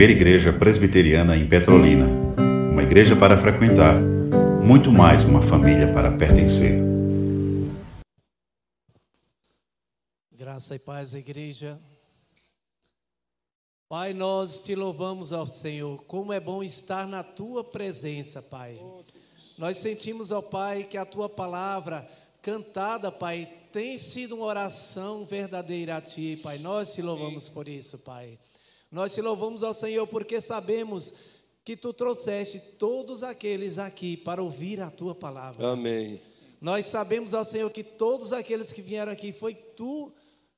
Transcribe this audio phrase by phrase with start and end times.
[0.00, 2.06] primeira igreja presbiteriana em Petrolina.
[2.72, 4.00] Uma igreja para frequentar,
[4.64, 6.72] muito mais uma família para pertencer.
[10.32, 11.78] Graça e paz, igreja.
[13.90, 16.02] Pai, nós te louvamos ao Senhor.
[16.04, 18.80] Como é bom estar na tua presença, Pai.
[19.58, 22.08] Nós sentimos, ó Pai, que a tua palavra
[22.40, 26.56] cantada, Pai, tem sido uma oração verdadeira a ti, Pai.
[26.56, 28.38] Nós te louvamos por isso, Pai.
[28.90, 31.12] Nós te louvamos ao Senhor porque sabemos
[31.64, 35.72] que tu trouxeste todos aqueles aqui para ouvir a tua palavra.
[35.72, 36.20] Amém.
[36.60, 40.12] Nós sabemos ao Senhor que todos aqueles que vieram aqui foi tu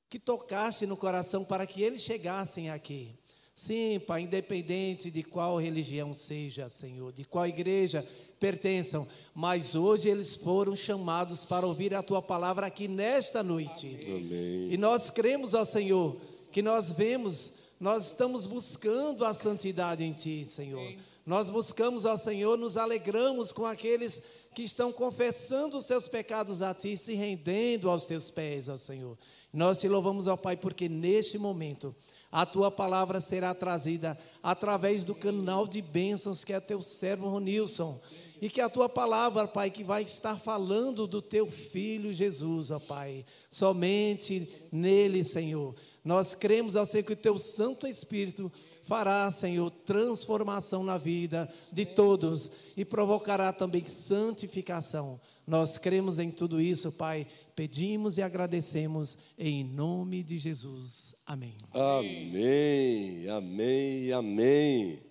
[0.08, 3.16] que tocaste no coração para que eles chegassem aqui.
[3.54, 8.06] Sim, Pai, independente de qual religião seja, Senhor, de qual igreja
[8.40, 13.98] pertençam, mas hoje eles foram chamados para ouvir a tua palavra aqui nesta noite.
[14.04, 14.72] Amém.
[14.72, 16.16] E nós cremos, ó Senhor,
[16.50, 17.52] que nós vemos,
[17.82, 20.94] nós estamos buscando a santidade em Ti, Senhor.
[21.26, 24.22] Nós buscamos, ó Senhor, nos alegramos com aqueles
[24.54, 29.18] que estão confessando os seus pecados a Ti, se rendendo aos Teus pés, ó Senhor.
[29.52, 31.92] Nós te louvamos, ó Pai, porque neste momento
[32.30, 37.98] a tua palavra será trazida através do canal de bênçãos que é teu servo Ronilson.
[38.40, 42.78] E que a tua palavra, Pai, que vai estar falando do teu filho Jesus, ó
[42.78, 45.74] Pai, somente nele, Senhor.
[46.04, 48.50] Nós cremos, Senhor, que o teu Santo Espírito
[48.82, 55.20] fará, Senhor, transformação na vida de todos e provocará também santificação.
[55.46, 57.26] Nós cremos em tudo isso, Pai.
[57.54, 61.14] Pedimos e agradecemos em nome de Jesus.
[61.24, 61.56] Amém.
[61.72, 65.02] Amém, amém, amém.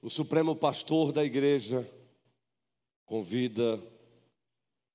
[0.00, 1.88] O Supremo Pastor da Igreja
[3.04, 3.82] convida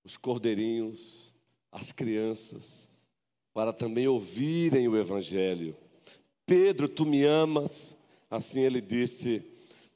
[0.03, 1.33] os cordeirinhos,
[1.71, 2.90] as crianças,
[3.53, 5.75] para também ouvirem o Evangelho.
[6.45, 7.97] Pedro, tu me amas?
[8.29, 9.43] Assim ele disse: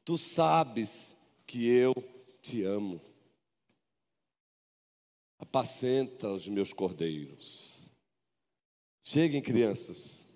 [0.03, 1.93] Tu sabes que eu
[2.41, 3.01] te amo.
[5.39, 7.89] Apacenta os meus cordeiros.
[9.03, 10.27] Cheguem, crianças,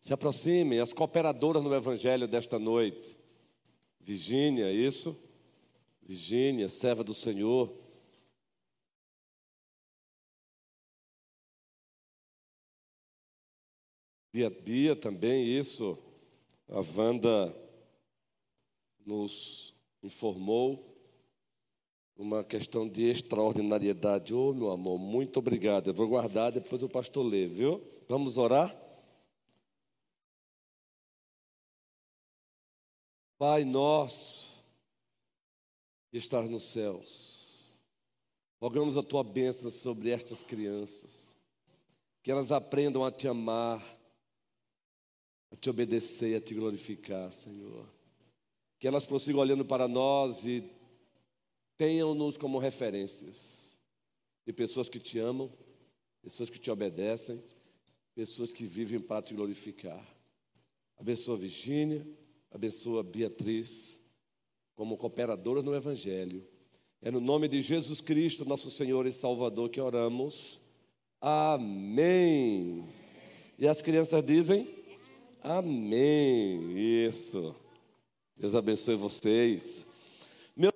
[0.00, 3.16] se aproximem, as cooperadoras no Evangelho desta noite.
[4.00, 5.16] Virgínia, isso?
[6.02, 7.72] Virgínia, serva do Senhor.
[14.38, 15.98] Bia, Bia também, isso.
[16.68, 17.52] A Wanda
[19.04, 20.96] nos informou
[22.16, 24.32] uma questão de extraordinariedade.
[24.32, 25.88] Oh, meu amor, muito obrigado.
[25.88, 27.82] Eu vou guardar, depois o pastor lê, viu?
[28.08, 28.76] Vamos orar?
[33.36, 34.62] Pai nosso,
[36.12, 37.82] que estás nos céus,
[38.60, 41.36] rogamos a tua bênção sobre estas crianças,
[42.22, 43.97] que elas aprendam a te amar,
[45.50, 47.86] a te obedecer, a te glorificar, Senhor.
[48.78, 50.64] Que elas prossigam olhando para nós e
[51.76, 53.78] tenham-nos como referências
[54.46, 55.50] de pessoas que te amam,
[56.22, 57.42] pessoas que te obedecem,
[58.14, 60.04] pessoas que vivem para te glorificar.
[60.98, 62.06] Abençoa Virgínia,
[62.50, 64.00] abençoa Beatriz,
[64.74, 66.46] como cooperadora no Evangelho.
[67.00, 70.60] É no nome de Jesus Cristo, nosso Senhor e Salvador, que oramos.
[71.20, 72.88] Amém.
[73.58, 74.77] E as crianças dizem?
[75.42, 77.06] Amém.
[77.06, 77.54] Isso.
[78.36, 79.86] Deus abençoe vocês.
[80.56, 80.72] Meu...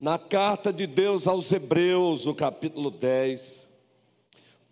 [0.00, 3.74] Na carta de Deus aos Hebreus, o capítulo 10,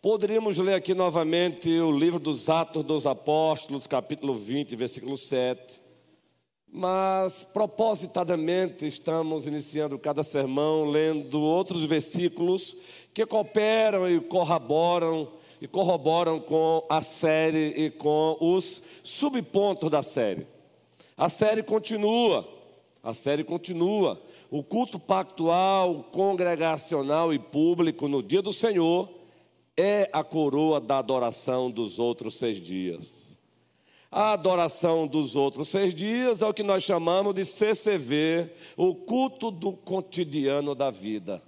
[0.03, 5.81] Poderíamos ler aqui novamente o livro dos Atos dos Apóstolos, capítulo 20, versículo 7.
[6.75, 12.75] Mas, propositadamente, estamos iniciando cada sermão lendo outros versículos
[13.13, 15.29] que cooperam e corroboram
[15.61, 20.47] e corroboram com a série e com os subpontos da série.
[21.15, 22.49] A série continua,
[23.03, 24.19] a série continua.
[24.51, 29.13] O culto pactual, congregacional e público no dia do Senhor
[29.77, 33.32] é a coroa da adoração dos outros seis dias.
[34.13, 39.51] A adoração dos outros seis dias é o que nós chamamos de CCV, o culto
[39.51, 41.43] do cotidiano da vida.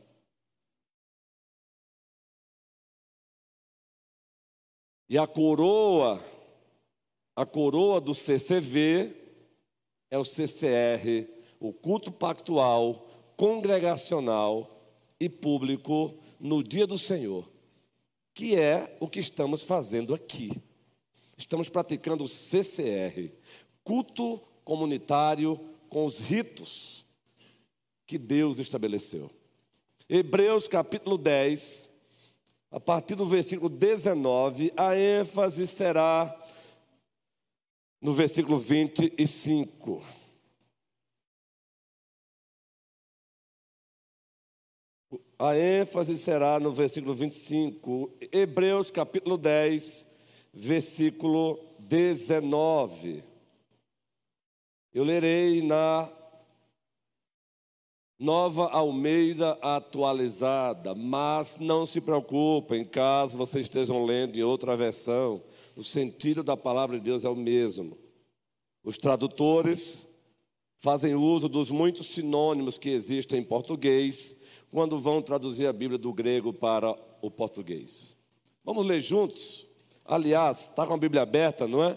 [5.07, 6.25] E a coroa,
[7.37, 9.15] a coroa do CCV
[10.11, 11.29] é o CCR,
[11.61, 13.07] o culto pactual,
[13.37, 14.71] congregacional
[15.21, 17.47] e público no dia do Senhor
[18.35, 20.61] que é o que estamos fazendo aqui.
[21.45, 23.31] Estamos praticando o CCR,
[23.85, 25.61] culto comunitário
[25.91, 27.07] com os ritos
[28.07, 29.31] que Deus estabeleceu.
[30.09, 31.91] Hebreus capítulo 10,
[32.71, 36.35] a partir do versículo 19, a ênfase será
[38.01, 40.03] no versículo 25.
[45.39, 50.14] A ênfase será no versículo 25, Hebreus capítulo 10,
[50.55, 53.25] versículo 19.
[54.93, 56.11] Eu lerei na
[58.19, 65.43] Nova Almeida atualizada, mas não se preocupem, caso vocês estejam lendo em outra versão,
[65.77, 67.99] o sentido da palavra de Deus é o mesmo.
[68.85, 70.09] Os tradutores
[70.79, 74.37] fazem uso dos muitos sinônimos que existem em português
[74.71, 78.17] quando vão traduzir a Bíblia do grego para o português.
[78.65, 79.67] Vamos ler juntos?
[80.05, 81.97] Aliás, está com a Bíblia aberta, não é?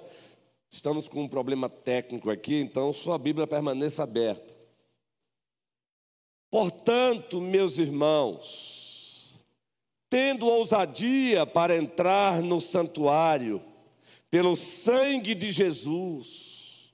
[0.70, 4.56] Estamos com um problema técnico aqui, então sua Bíblia permaneça aberta.
[6.50, 9.40] Portanto, meus irmãos,
[10.10, 13.62] tendo ousadia para entrar no santuário,
[14.30, 16.94] pelo sangue de Jesus,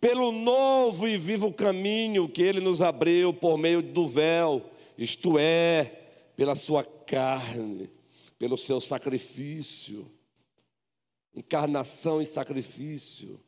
[0.00, 4.64] pelo novo e vivo caminho que ele nos abriu por meio do véu,
[4.96, 5.84] isto é,
[6.36, 7.90] pela sua carne,
[8.38, 10.10] pelo seu sacrifício,
[11.34, 13.40] encarnação e sacrifício.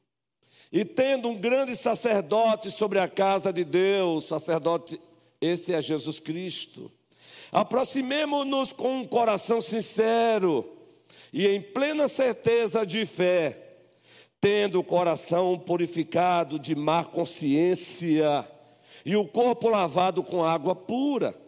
[0.70, 5.00] E tendo um grande sacerdote sobre a casa de Deus, sacerdote,
[5.40, 6.90] esse é Jesus Cristo.
[7.50, 10.78] Aproximemo-nos com um coração sincero
[11.32, 13.76] e em plena certeza de fé,
[14.40, 18.48] tendo o coração purificado de má consciência
[19.04, 21.41] e o corpo lavado com água pura.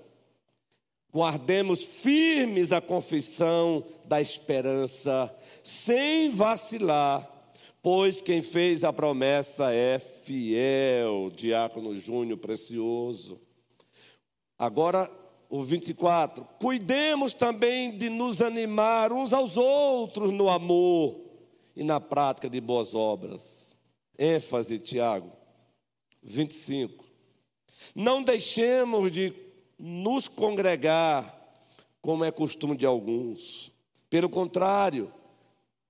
[1.15, 5.33] Guardemos firmes a confissão da esperança,
[5.63, 7.31] sem vacilar,
[7.81, 13.41] pois quem fez a promessa é fiel, diácono Júnior precioso.
[14.59, 15.09] Agora,
[15.49, 21.21] o 24: cuidemos também de nos animar uns aos outros no amor
[21.77, 23.77] e na prática de boas obras.
[24.19, 25.31] ênfase, Tiago.
[26.21, 27.05] 25.
[27.95, 29.44] Não deixemos de
[29.87, 31.53] nos congregar,
[32.01, 33.71] como é costume de alguns.
[34.09, 35.13] Pelo contrário,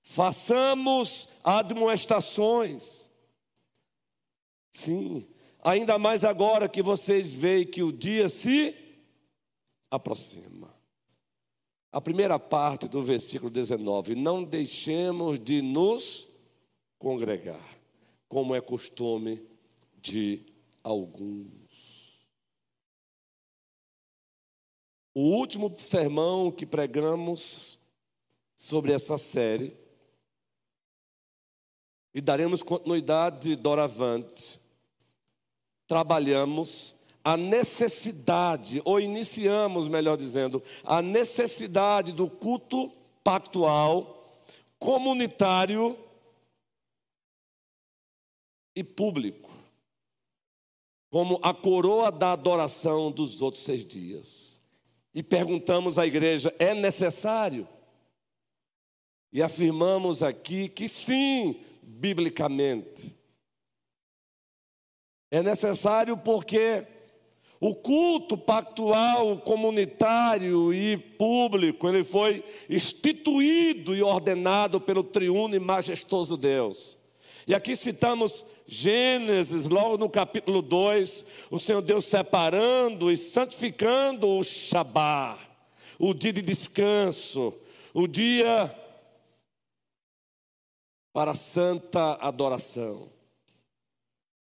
[0.00, 3.08] façamos admoestações.
[4.72, 5.24] Sim,
[5.62, 8.74] ainda mais agora que vocês veem que o dia se
[9.88, 10.74] aproxima.
[11.92, 16.26] A primeira parte do versículo 19: Não deixemos de nos
[16.98, 17.78] congregar,
[18.28, 19.40] como é costume
[20.02, 20.44] de
[20.82, 21.63] alguns.
[25.14, 27.78] O último sermão que pregamos
[28.56, 29.76] sobre essa série,
[32.12, 34.60] e daremos continuidade doravante,
[35.86, 42.90] trabalhamos a necessidade, ou iniciamos, melhor dizendo, a necessidade do culto
[43.22, 44.20] pactual,
[44.80, 45.96] comunitário
[48.74, 49.50] e público,
[51.08, 54.53] como a coroa da adoração dos outros seis dias
[55.14, 57.68] e perguntamos à igreja: é necessário?
[59.32, 63.16] E afirmamos aqui que sim, biblicamente.
[65.30, 66.86] É necessário porque
[67.60, 76.36] o culto pactual, comunitário e público, ele foi instituído e ordenado pelo triuno e majestoso
[76.36, 76.98] Deus.
[77.46, 84.42] E aqui citamos Gênesis, logo no capítulo 2, o Senhor Deus separando e santificando o
[84.42, 85.38] Shabá,
[85.98, 87.54] o dia de descanso,
[87.92, 88.74] o dia
[91.12, 93.08] para santa adoração.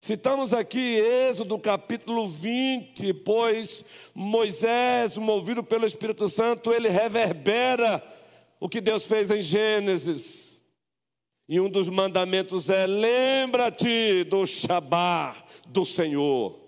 [0.00, 3.84] Citamos aqui Êxodo capítulo 20, pois
[4.14, 8.00] Moisés, movido pelo Espírito Santo, ele reverbera
[8.60, 10.55] o que Deus fez em Gênesis.
[11.48, 15.36] E um dos mandamentos é: lembra-te do Shabá
[15.66, 16.58] do Senhor.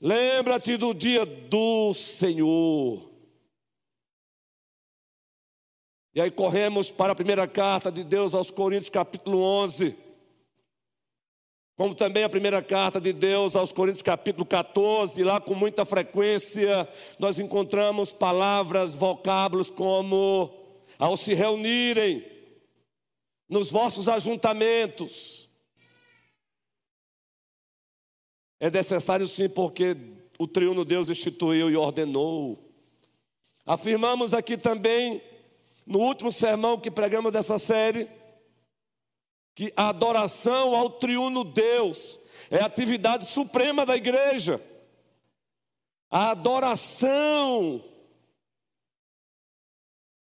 [0.00, 3.10] Lembra-te do dia do Senhor.
[6.12, 9.96] E aí corremos para a primeira carta de Deus aos Coríntios, capítulo 11.
[11.76, 15.22] Como também a primeira carta de Deus aos Coríntios, capítulo 14.
[15.24, 16.88] Lá com muita frequência
[17.18, 20.52] nós encontramos palavras, vocábulos como
[20.98, 22.33] ao se reunirem
[23.48, 25.48] nos vossos ajuntamentos.
[28.58, 29.96] É necessário sim, porque
[30.38, 32.72] o triuno Deus instituiu e ordenou.
[33.66, 35.22] Afirmamos aqui também,
[35.86, 38.08] no último sermão que pregamos dessa série,
[39.54, 42.18] que a adoração ao triuno Deus
[42.50, 44.60] é a atividade suprema da igreja.
[46.10, 47.84] A adoração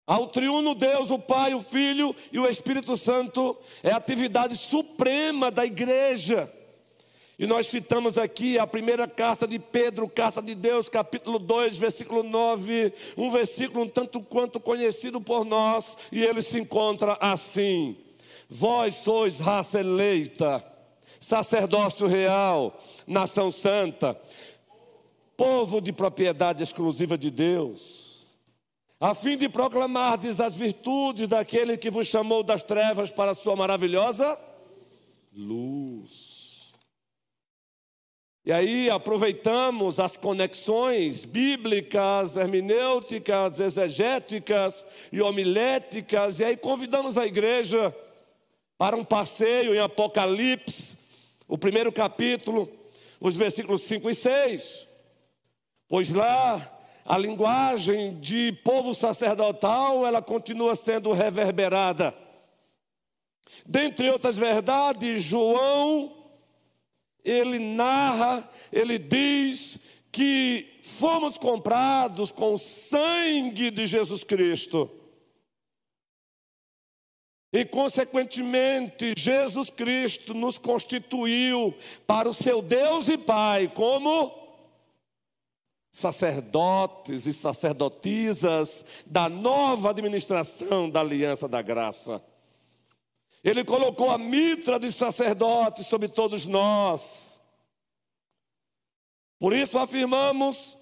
[0.08, 5.52] Ao triuno Deus, o Pai, o Filho e o Espírito Santo é a atividade suprema
[5.52, 6.50] da igreja.
[7.38, 12.24] E nós citamos aqui a primeira carta de Pedro, carta de Deus, capítulo 2, versículo
[12.24, 17.98] 9, um versículo um tanto quanto conhecido por nós, e ele se encontra assim:
[18.50, 20.64] Vós sois raça eleita,
[21.20, 24.18] sacerdócio real, nação santa,
[25.36, 27.97] povo de propriedade exclusiva de Deus
[29.00, 33.56] a fim de proclamardes as virtudes daquele que vos chamou das trevas para a sua
[33.56, 34.38] maravilhosa
[35.36, 36.74] luz.
[38.44, 47.94] E aí aproveitamos as conexões bíblicas, hermenêuticas, exegéticas e homiléticas, e aí convidamos a igreja
[48.78, 50.98] para um passeio em Apocalipse,
[51.48, 52.72] o primeiro capítulo,
[53.20, 54.88] os versículos 5 e 6.
[55.90, 56.77] Pois lá
[57.08, 62.14] a linguagem de povo sacerdotal, ela continua sendo reverberada.
[63.66, 66.14] Dentre outras verdades, João,
[67.24, 69.80] ele narra, ele diz
[70.12, 74.92] que fomos comprados com o sangue de Jesus Cristo.
[77.54, 81.74] E, consequentemente, Jesus Cristo nos constituiu
[82.06, 84.47] para o seu Deus e Pai como
[85.98, 92.24] sacerdotes e sacerdotisas da nova administração da aliança da graça.
[93.44, 97.42] Ele colocou a mitra de sacerdote sobre todos nós.
[99.40, 100.78] Por isso afirmamos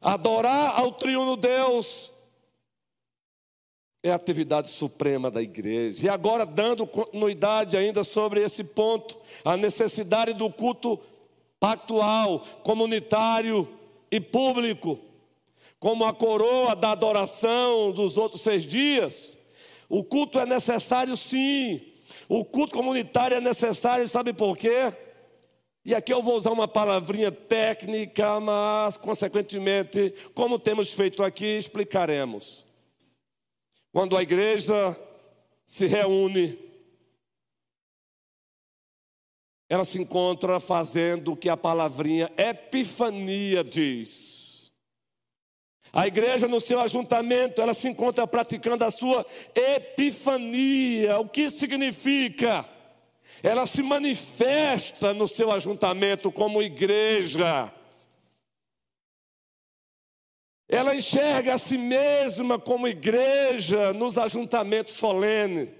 [0.00, 2.12] adorar ao triuno Deus
[4.04, 6.06] é a atividade suprema da igreja.
[6.06, 10.96] E agora, dando continuidade ainda sobre esse ponto, a necessidade do culto
[11.58, 13.79] pactual, comunitário
[14.10, 14.98] e público,
[15.78, 19.36] como a coroa da adoração dos outros seis dias.
[19.88, 21.80] O culto é necessário, sim.
[22.28, 24.92] O culto comunitário é necessário, sabe por quê?
[25.84, 32.66] E aqui eu vou usar uma palavrinha técnica, mas, consequentemente, como temos feito aqui, explicaremos.
[33.90, 34.96] Quando a igreja
[35.66, 36.69] se reúne,
[39.70, 44.72] ela se encontra fazendo o que a palavrinha epifania diz.
[45.92, 49.24] A igreja no seu ajuntamento, ela se encontra praticando a sua
[49.54, 51.20] epifania.
[51.20, 52.68] O que significa?
[53.44, 57.72] Ela se manifesta no seu ajuntamento como igreja.
[60.68, 65.78] Ela enxerga a si mesma como igreja nos ajuntamentos solenes.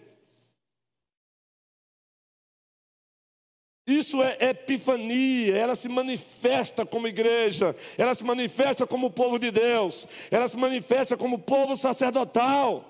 [3.91, 10.07] Isso é epifania, ela se manifesta como igreja, ela se manifesta como povo de Deus,
[10.31, 12.85] ela se manifesta como povo sacerdotal.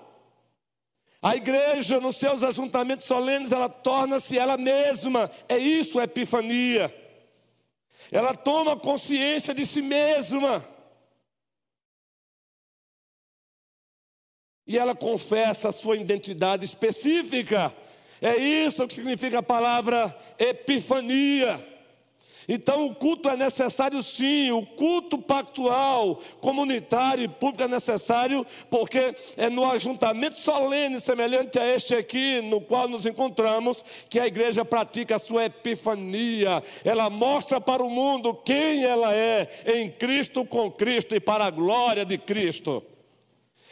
[1.19, 6.93] A igreja, nos seus ajuntamentos solenes, ela torna-se ela mesma, é isso a epifania.
[8.11, 10.63] Ela toma consciência de si mesma.
[14.67, 17.73] E ela confessa a sua identidade específica.
[18.21, 21.71] É isso que significa a palavra epifania.
[22.47, 29.15] Então, o culto é necessário sim, o culto pactual, comunitário e público é necessário, porque
[29.37, 34.65] é no ajuntamento solene, semelhante a este aqui, no qual nos encontramos, que a igreja
[34.65, 36.63] pratica a sua epifania.
[36.83, 41.51] Ela mostra para o mundo quem ela é, em Cristo, com Cristo e para a
[41.51, 42.83] glória de Cristo.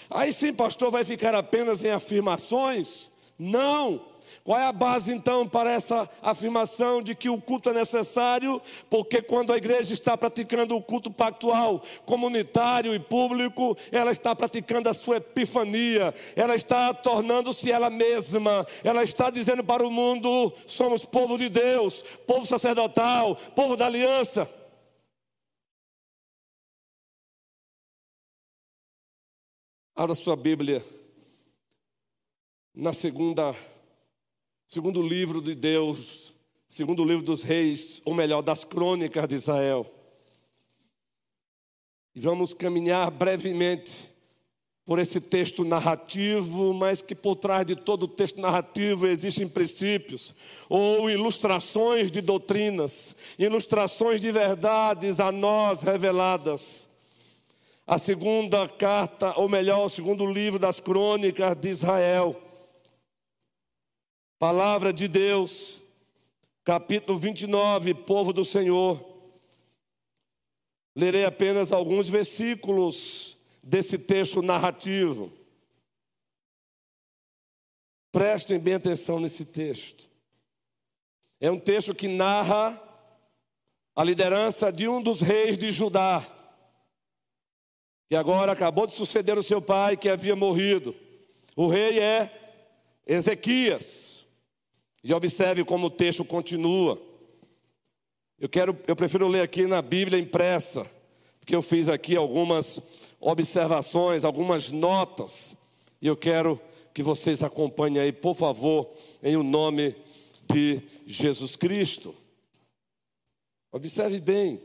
[0.09, 3.11] Aí sim, pastor, vai ficar apenas em afirmações?
[3.37, 4.01] Não.
[4.49, 8.59] Qual é a base então para essa afirmação de que o culto é necessário?
[8.89, 14.89] Porque quando a igreja está praticando o culto pactual, comunitário e público, ela está praticando
[14.89, 21.05] a sua epifania, ela está tornando-se ela mesma, ela está dizendo para o mundo: somos
[21.05, 24.49] povo de Deus, povo sacerdotal, povo da aliança.
[29.95, 30.83] Abra sua Bíblia
[32.73, 33.53] na segunda
[34.69, 36.31] segundo livro de Deus,
[36.67, 39.83] segundo livro dos reis, ou melhor, das crônicas de Israel.
[42.13, 44.11] E vamos caminhar brevemente
[44.85, 50.35] por esse texto narrativo, mas que por trás de todo o texto narrativo existem princípios
[50.69, 56.87] ou ilustrações de doutrinas, ilustrações de verdades a nós reveladas.
[57.87, 62.48] A segunda carta, ou melhor, o segundo livro das crônicas de Israel
[64.39, 65.81] Palavra de Deus,
[66.63, 69.05] capítulo 29, povo do Senhor.
[70.95, 75.29] Lerei apenas alguns versículos desse texto narrativo.
[78.13, 80.09] Prestem bem atenção nesse texto.
[81.41, 82.81] É um texto que narra
[83.93, 86.25] a liderança de um dos reis de Judá,
[88.07, 90.95] que agora acabou de suceder o seu pai que havia morrido.
[91.57, 92.63] O rei é
[93.05, 94.18] Ezequias.
[95.03, 97.01] E observe como o texto continua.
[98.39, 100.89] Eu quero, eu prefiro ler aqui na Bíblia impressa,
[101.39, 102.81] porque eu fiz aqui algumas
[103.19, 105.57] observações, algumas notas,
[106.01, 106.59] e eu quero
[106.93, 108.89] que vocês acompanhem aí, por favor,
[109.21, 109.95] em o nome
[110.49, 112.15] de Jesus Cristo.
[113.71, 114.61] Observe bem.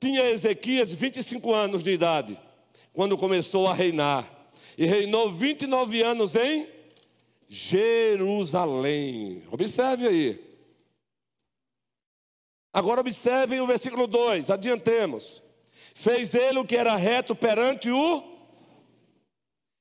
[0.00, 2.38] Tinha Ezequias 25 anos de idade
[2.92, 4.28] quando começou a reinar,
[4.76, 6.66] e reinou 29 anos em
[7.52, 9.42] Jerusalém.
[9.50, 10.40] Observe aí.
[12.72, 15.42] Agora observem o versículo 2, adiantemos.
[15.92, 18.22] Fez ele o que era reto perante o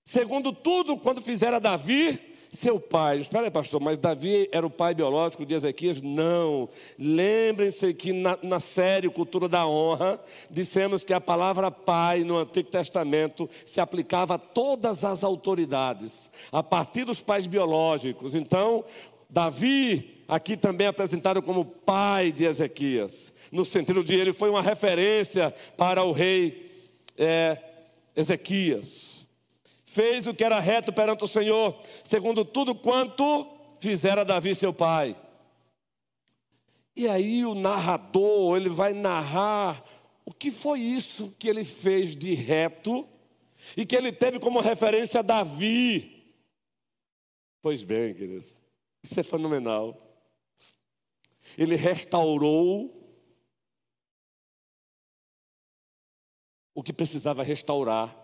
[0.03, 3.19] segundo tudo quando fizera Davi seu pai.
[3.19, 6.01] Espera aí, pastor, mas Davi era o pai biológico de Ezequias?
[6.01, 6.67] Não.
[6.97, 12.69] Lembrem-se que na, na série Cultura da Honra, dissemos que a palavra pai no Antigo
[12.69, 18.33] Testamento se aplicava a todas as autoridades, a partir dos pais biológicos.
[18.33, 18.83] Então,
[19.29, 24.61] Davi, aqui também é apresentado como pai de Ezequias, no sentido de ele foi uma
[24.61, 26.71] referência para o rei
[27.17, 27.57] é,
[28.15, 29.18] Ezequias
[29.89, 35.19] fez o que era reto perante o Senhor, segundo tudo quanto fizera Davi seu pai.
[36.95, 39.83] E aí o narrador, ele vai narrar
[40.23, 43.07] o que foi isso que ele fez de reto
[43.75, 46.23] e que ele teve como referência Davi.
[47.59, 48.59] Pois bem, queridos,
[49.01, 49.99] isso é fenomenal.
[51.57, 52.95] Ele restaurou
[56.75, 58.18] o que precisava restaurar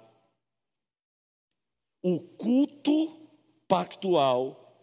[2.08, 3.20] o culto
[3.68, 4.78] pactual,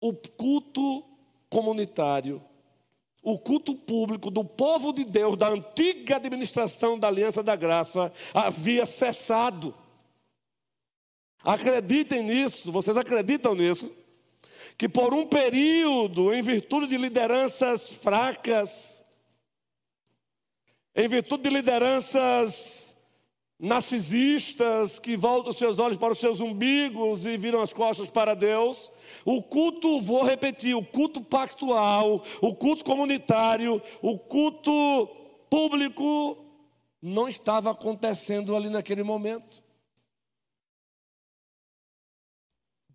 [0.00, 1.04] o culto
[1.50, 2.42] comunitário,
[3.22, 8.86] o culto público do povo de Deus, da antiga administração da Aliança da Graça, havia
[8.86, 9.74] cessado.
[11.44, 13.94] Acreditem nisso, vocês acreditam nisso?
[14.78, 19.04] Que por um período, em virtude de lideranças fracas,
[20.96, 22.91] em virtude de lideranças
[23.62, 28.90] narcisistas que voltam seus olhos para os seus umbigos e viram as costas para Deus.
[29.24, 35.08] O culto, vou repetir, o culto pactual, o culto comunitário, o culto
[35.48, 36.36] público
[37.00, 39.62] não estava acontecendo ali naquele momento.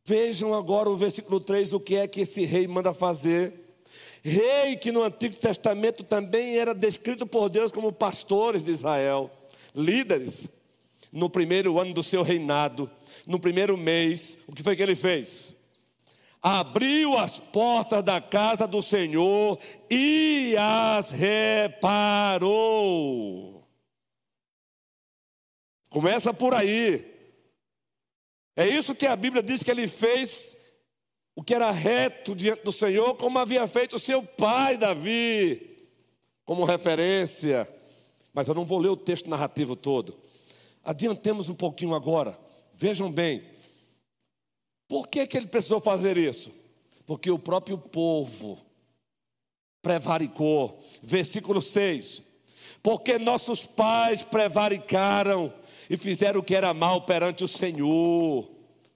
[0.04, 3.80] Vejam agora o versículo 3, o que é que esse rei manda fazer.
[4.22, 9.32] Rei que no Antigo Testamento também era descrito por Deus como pastores de Israel,
[9.74, 10.57] líderes
[11.12, 12.90] no primeiro ano do seu reinado,
[13.26, 15.56] no primeiro mês, o que foi que ele fez?
[16.42, 22.48] Abriu as portas da casa do Senhor e as reparou.
[25.90, 27.16] Começa por aí.
[28.56, 30.56] É isso que a Bíblia diz que ele fez,
[31.36, 35.78] o que era reto diante do Senhor, como havia feito o seu pai Davi,
[36.46, 37.68] como referência.
[38.34, 40.18] Mas eu não vou ler o texto narrativo todo.
[40.88, 42.40] Adiantemos um pouquinho agora.
[42.74, 43.44] Vejam bem.
[44.88, 46.50] Por que, que ele precisou fazer isso?
[47.06, 48.58] Porque o próprio povo
[49.82, 50.82] prevaricou.
[51.04, 52.22] Versículo 6.
[52.82, 55.54] Porque nossos pais prevaricaram
[55.90, 58.50] e fizeram o que era mal perante o Senhor,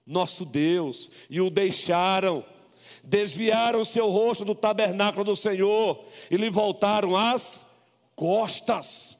[0.06, 2.42] nosso Deus, e o deixaram.
[3.04, 7.66] Desviaram seu rosto do tabernáculo do Senhor e lhe voltaram as
[8.16, 9.18] costas.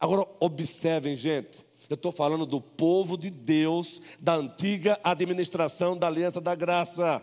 [0.00, 1.67] Agora, observem, gente.
[1.88, 7.22] Eu estou falando do povo de Deus, da antiga administração da aliança da graça.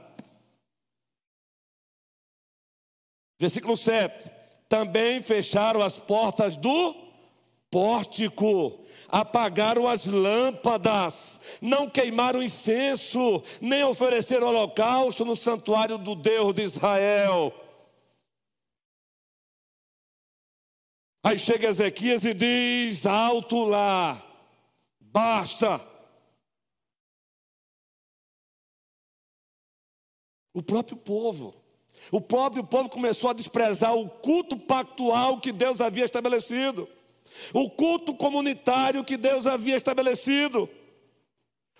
[3.39, 4.31] Versículo 7.
[4.67, 6.95] Também fecharam as portas do
[7.69, 16.63] pórtico, apagaram as lâmpadas, não queimaram incenso, nem ofereceram holocausto no santuário do Deus de
[16.63, 17.53] Israel.
[21.23, 24.25] Aí chega Ezequias e diz: alto lá,
[25.15, 25.79] Basta.
[30.53, 31.55] O próprio povo.
[32.11, 36.89] O próprio povo começou a desprezar o culto pactual que Deus havia estabelecido,
[37.53, 40.69] o culto comunitário que Deus havia estabelecido,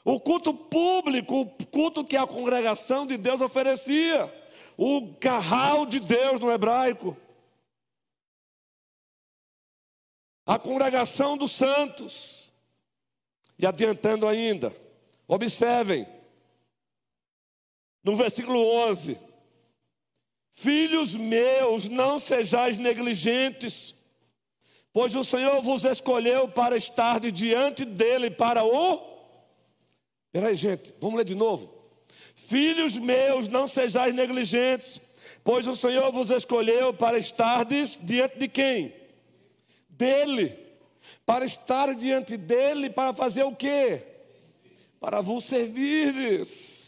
[0.06, 4.34] o culto público, o culto que a congregação de Deus oferecia,
[4.78, 7.17] o carral de Deus no hebraico,
[10.45, 12.44] a congregação dos santos.
[13.58, 14.76] E adiantando ainda,
[15.28, 16.08] observem,
[18.04, 19.18] No versículo 11:
[20.52, 23.96] Filhos meus, não sejais negligentes,
[24.94, 29.15] pois o Senhor vos escolheu para estar diante dele para o.
[30.32, 31.74] Peraí, gente, vamos ler de novo.
[32.36, 35.02] Filhos meus, não sejais negligentes,
[35.44, 38.94] pois o Senhor vos escolheu para estar diante de quem?
[39.89, 40.64] Dele.
[41.26, 44.04] Para estar diante dele, para fazer o quê?
[45.00, 46.86] Para vos servires.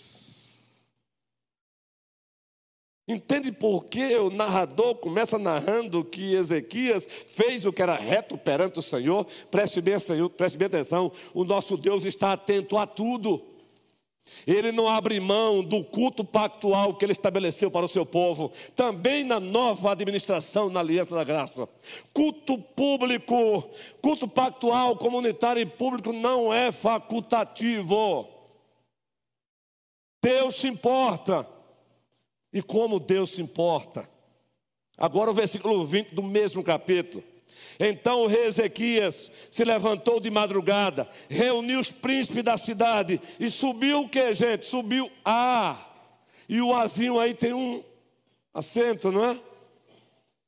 [3.07, 8.79] Entende por que o narrador começa narrando que Ezequias fez o que era reto perante
[8.79, 9.25] o Senhor?
[9.49, 13.56] Preste bem, Senhor, preste bem atenção, o nosso Deus está atento a tudo.
[14.45, 19.23] Ele não abre mão do culto pactual que ele estabeleceu para o seu povo, também
[19.23, 21.67] na nova administração na Aliança da Graça.
[22.13, 23.69] Culto público,
[24.01, 28.27] culto pactual, comunitário e público não é facultativo.
[30.23, 31.47] Deus se importa
[32.51, 34.09] e como Deus se importa.
[34.97, 37.23] Agora o versículo 20 do mesmo capítulo.
[37.79, 44.01] Então o rei Ezequias se levantou de madrugada, reuniu os príncipes da cidade e subiu
[44.01, 44.65] o que, gente?
[44.65, 45.77] Subiu A.
[46.49, 47.83] E o Azinho aí tem um
[48.53, 49.39] acento, não é?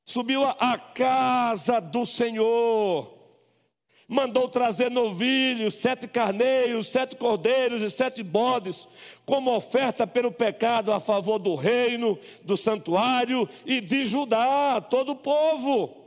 [0.03, 3.19] Subiu a casa do Senhor
[4.09, 8.87] mandou trazer novilhos, sete carneiros, sete cordeiros e sete bodes,
[9.23, 15.15] como oferta pelo pecado a favor do reino, do santuário e de Judá, todo o
[15.15, 15.98] povo.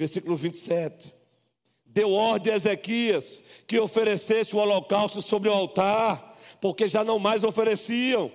[0.00, 1.14] Versículo 27.
[1.84, 7.44] Deu ordem a Ezequias que oferecesse o holocausto sobre o altar, porque já não mais
[7.44, 8.32] ofereciam.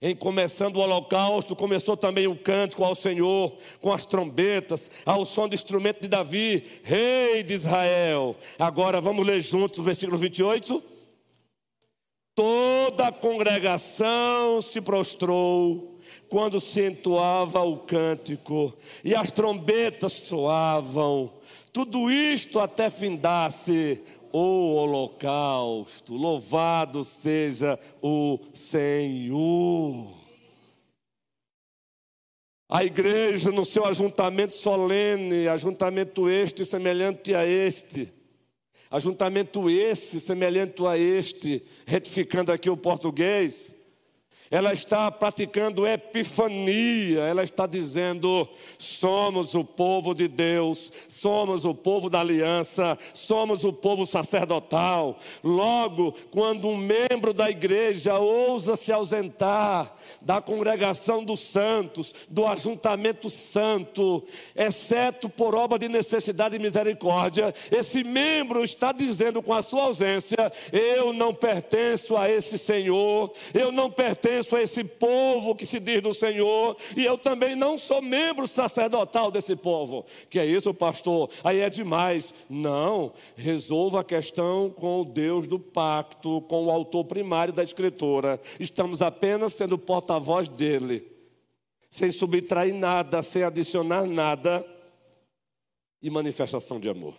[0.00, 5.48] Em começando o holocausto, começou também o cântico ao Senhor, com as trombetas, ao som
[5.48, 8.36] do instrumento de Davi, rei de Israel.
[8.56, 10.80] Agora vamos ler juntos o versículo 28.
[12.36, 15.97] Toda a congregação se prostrou
[16.28, 21.32] quando se entoava o cântico, e as trombetas soavam,
[21.72, 26.14] tudo isto até findasse o holocausto.
[26.14, 30.18] Louvado seja o Senhor.
[32.70, 38.12] A igreja, no seu ajuntamento solene, ajuntamento este semelhante a este,
[38.90, 43.74] ajuntamento esse semelhante a este, retificando aqui o português,
[44.50, 52.08] ela está praticando epifania, ela está dizendo: somos o povo de Deus, somos o povo
[52.08, 55.18] da aliança, somos o povo sacerdotal.
[55.42, 63.28] Logo, quando um membro da igreja ousa se ausentar da congregação dos santos, do ajuntamento
[63.28, 64.24] santo,
[64.56, 70.50] exceto por obra de necessidade e misericórdia, esse membro está dizendo com a sua ausência:
[70.72, 75.80] eu não pertenço a esse Senhor, eu não pertenço pertenço a esse povo que se
[75.80, 80.04] diz do Senhor, e eu também não sou membro sacerdotal desse povo.
[80.30, 81.30] Que é isso, pastor?
[81.42, 82.32] Aí é demais.
[82.48, 88.40] Não, resolva a questão com o Deus do pacto, com o autor primário da Escritura.
[88.60, 91.10] Estamos apenas sendo porta-voz dele,
[91.90, 94.64] sem subtrair nada, sem adicionar nada,
[96.00, 97.14] e manifestação de amor.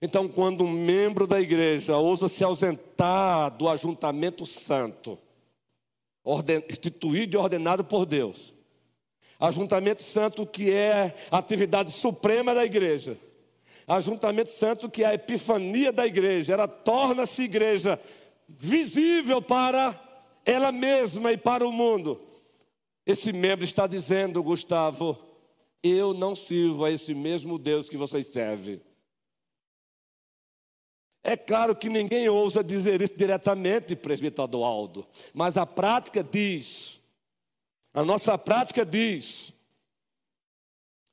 [0.00, 5.18] Então, quando um membro da igreja ousa se ausentar do ajuntamento santo,
[6.28, 8.52] orden, instituído e ordenado por Deus.
[9.40, 13.16] Ajuntamento santo que é a atividade suprema da igreja.
[13.86, 16.52] Ajuntamento santo que é a epifania da igreja.
[16.52, 17.98] Ela torna-se igreja
[18.46, 19.98] visível para
[20.44, 22.20] ela mesma e para o mundo.
[23.06, 25.18] Esse membro está dizendo, Gustavo,
[25.82, 28.80] eu não sirvo a esse mesmo Deus que vocês servem.
[31.28, 37.02] É claro que ninguém ousa dizer isso diretamente, presbítero Aldo, mas a prática diz,
[37.92, 39.52] a nossa prática diz.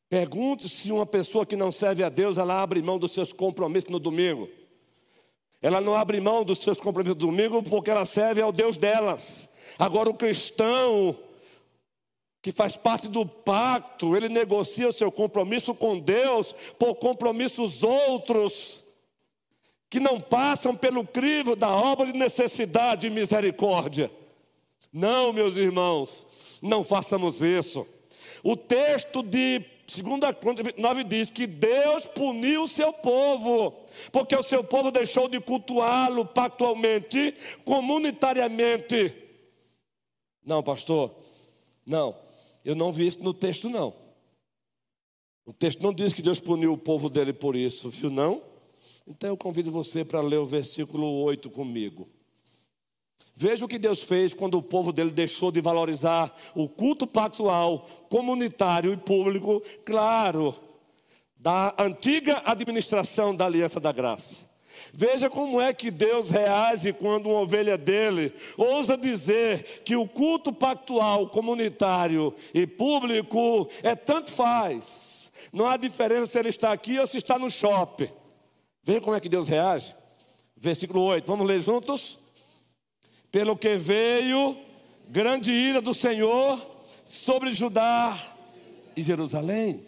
[0.07, 3.89] Pergunte se uma pessoa que não serve a Deus, ela abre mão dos seus compromissos
[3.89, 4.47] no domingo.
[5.61, 9.49] Ela não abre mão dos seus compromissos no domingo porque ela serve ao Deus delas.
[9.77, 11.13] Agora, o cristão
[12.41, 18.84] que faz parte do pacto, ele negocia o seu compromisso com Deus por compromissos outros
[19.89, 24.11] que não passam pelo crivo da obra de necessidade e misericórdia.
[24.91, 26.25] Não, meus irmãos,
[26.61, 27.85] não façamos isso.
[28.43, 34.41] O texto de 2 Crônicas 9 diz que Deus puniu o seu povo, porque o
[34.41, 39.15] seu povo deixou de cultuá-lo pactualmente, comunitariamente.
[40.43, 41.15] Não, pastor,
[41.85, 42.15] não,
[42.63, 43.93] eu não vi isso no texto, não.
[45.45, 48.09] O texto não diz que Deus puniu o povo dele por isso, viu?
[48.09, 48.41] Não.
[49.07, 52.09] Então eu convido você para ler o versículo 8 comigo.
[53.35, 57.87] Veja o que Deus fez quando o povo dele deixou de valorizar o culto pactual,
[58.09, 60.55] comunitário e público, claro,
[61.35, 64.49] da antiga administração da aliança da graça.
[64.93, 70.53] Veja como é que Deus reage quando uma ovelha dele ousa dizer que o culto
[70.53, 75.31] pactual, comunitário e público é tanto faz.
[75.51, 78.09] Não há diferença se ele está aqui ou se está no shopping.
[78.85, 79.95] Veja como é que Deus reage.
[80.55, 82.19] Versículo 8, vamos ler juntos?
[83.31, 84.55] Pelo que veio
[85.09, 86.61] grande ira do Senhor
[87.03, 88.15] sobre Judá
[88.95, 89.83] e Jerusalém.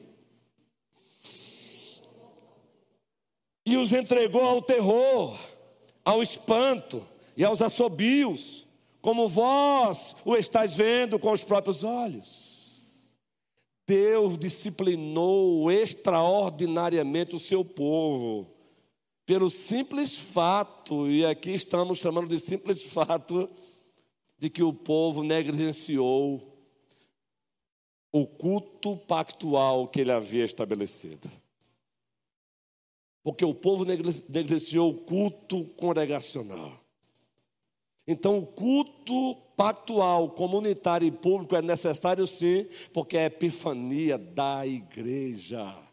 [3.64, 5.38] E os entregou ao terror,
[6.04, 8.66] ao espanto e aos assobios,
[9.00, 13.08] como vós o estáis vendo com os próprios olhos.
[13.86, 18.57] Deus disciplinou extraordinariamente o seu povo
[19.28, 23.50] pelo simples fato, e aqui estamos chamando de simples fato,
[24.40, 26.42] de que o povo negligenciou
[28.10, 31.30] o culto pactual que ele havia estabelecido.
[33.22, 36.80] Porque o povo negligenciou o culto congregacional.
[38.08, 44.66] Então, o culto pactual, comunitário e público é necessário sim, porque é a epifania da
[44.66, 45.87] igreja.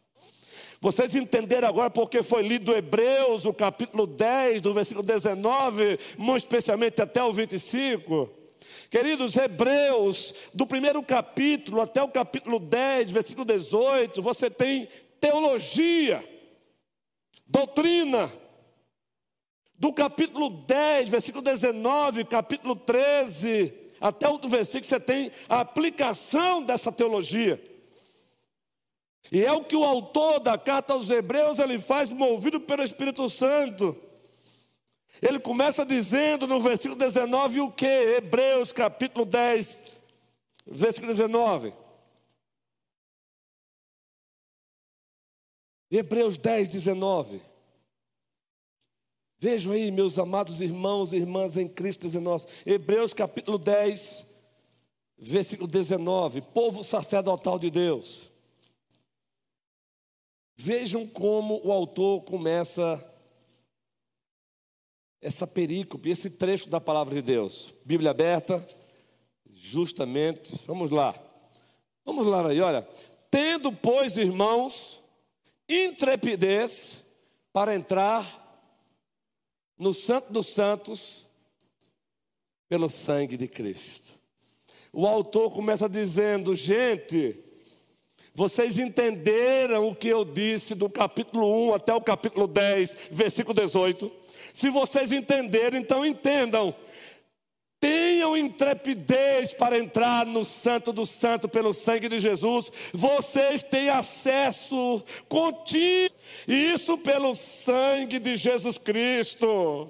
[0.84, 7.00] Vocês entenderam agora porque foi lido Hebreus, o capítulo 10, do versículo 19, muito especialmente
[7.00, 8.28] até o 25?
[8.90, 14.86] Queridos, Hebreus, do primeiro capítulo até o capítulo 10, versículo 18, você tem
[15.18, 16.22] teologia,
[17.46, 18.30] doutrina.
[19.78, 26.92] Do capítulo 10, versículo 19, capítulo 13, até outro versículo, você tem a aplicação dessa
[26.92, 27.73] teologia.
[29.32, 33.28] E é o que o autor da carta aos Hebreus ele faz movido pelo Espírito
[33.30, 33.96] Santo.
[35.22, 37.86] Ele começa dizendo no versículo 19 o que?
[37.86, 39.84] Hebreus capítulo 10,
[40.66, 41.72] versículo 19.
[45.90, 47.40] Hebreus 10, 19.
[49.38, 52.46] Vejam aí, meus amados irmãos e irmãs em Cristo 19.
[52.66, 54.26] Hebreus capítulo 10,
[55.18, 56.40] versículo 19.
[56.40, 58.33] Povo sacerdotal de Deus.
[60.56, 63.04] Vejam como o autor começa
[65.20, 67.74] essa perícope, esse trecho da palavra de Deus.
[67.84, 68.64] Bíblia aberta,
[69.50, 70.60] justamente.
[70.66, 71.14] Vamos lá.
[72.04, 72.86] Vamos lá aí, olha.
[73.30, 75.02] Tendo, pois, irmãos,
[75.68, 77.04] intrepidez
[77.52, 78.42] para entrar
[79.78, 81.28] no Santo dos Santos
[82.68, 84.18] pelo sangue de Cristo.
[84.92, 87.43] O autor começa dizendo: gente,
[88.34, 94.10] vocês entenderam o que eu disse do capítulo 1 até o capítulo 10, versículo 18?
[94.52, 96.74] Se vocês entenderam, então entendam.
[97.78, 102.72] Tenham intrepidez para entrar no Santo do Santo pelo sangue de Jesus.
[102.92, 106.10] Vocês têm acesso contínuo,
[106.48, 109.88] isso pelo sangue de Jesus Cristo.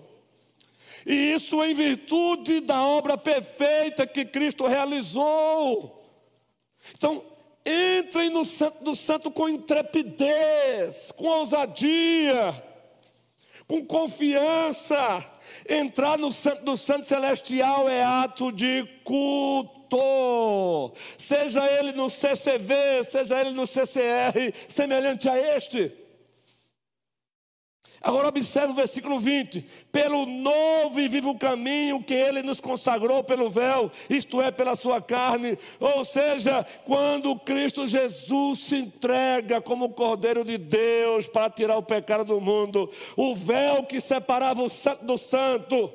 [1.07, 6.03] E isso em virtude da obra perfeita que Cristo realizou.
[6.97, 7.25] Então,
[7.67, 12.63] Entrem no Santo do Santo com intrepidez, com ousadia,
[13.67, 15.25] com confiança.
[15.69, 23.41] Entrar no Santo do Santo Celestial é ato de culto, seja ele no CCV, seja
[23.41, 26.04] ele no CCR, semelhante a este.
[28.05, 33.49] Agora observe o versículo 20: pelo novo e vivo caminho que ele nos consagrou pelo
[33.49, 40.45] véu, isto é, pela sua carne, ou seja, quando Cristo Jesus se entrega como Cordeiro
[40.45, 45.17] de Deus para tirar o pecado do mundo, o véu que separava o santo do
[45.17, 45.91] santo,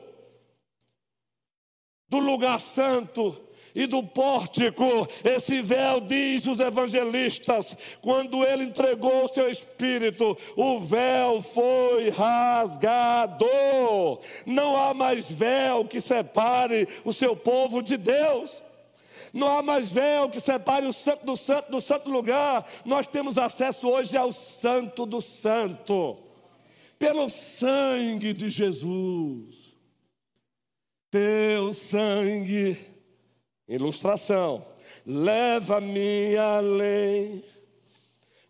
[2.09, 3.39] do lugar santo,
[3.73, 5.07] e do pórtico.
[5.23, 13.45] Esse véu, diz os evangelistas, quando ele entregou o seu espírito, o véu foi rasgado.
[14.45, 18.63] Não há mais véu que separe o seu povo de Deus.
[19.33, 22.67] Não há mais véu que separe o santo do santo do santo lugar.
[22.83, 26.17] Nós temos acesso hoje ao santo do santo.
[26.97, 29.69] Pelo sangue de Jesus.
[31.11, 32.88] Teu sangue
[33.69, 34.65] Ilustração.
[35.05, 37.43] Leva-me além,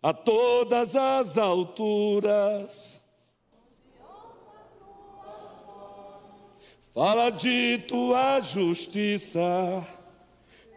[0.02, 3.00] a todas as alturas.
[6.94, 9.86] Fala de tua justiça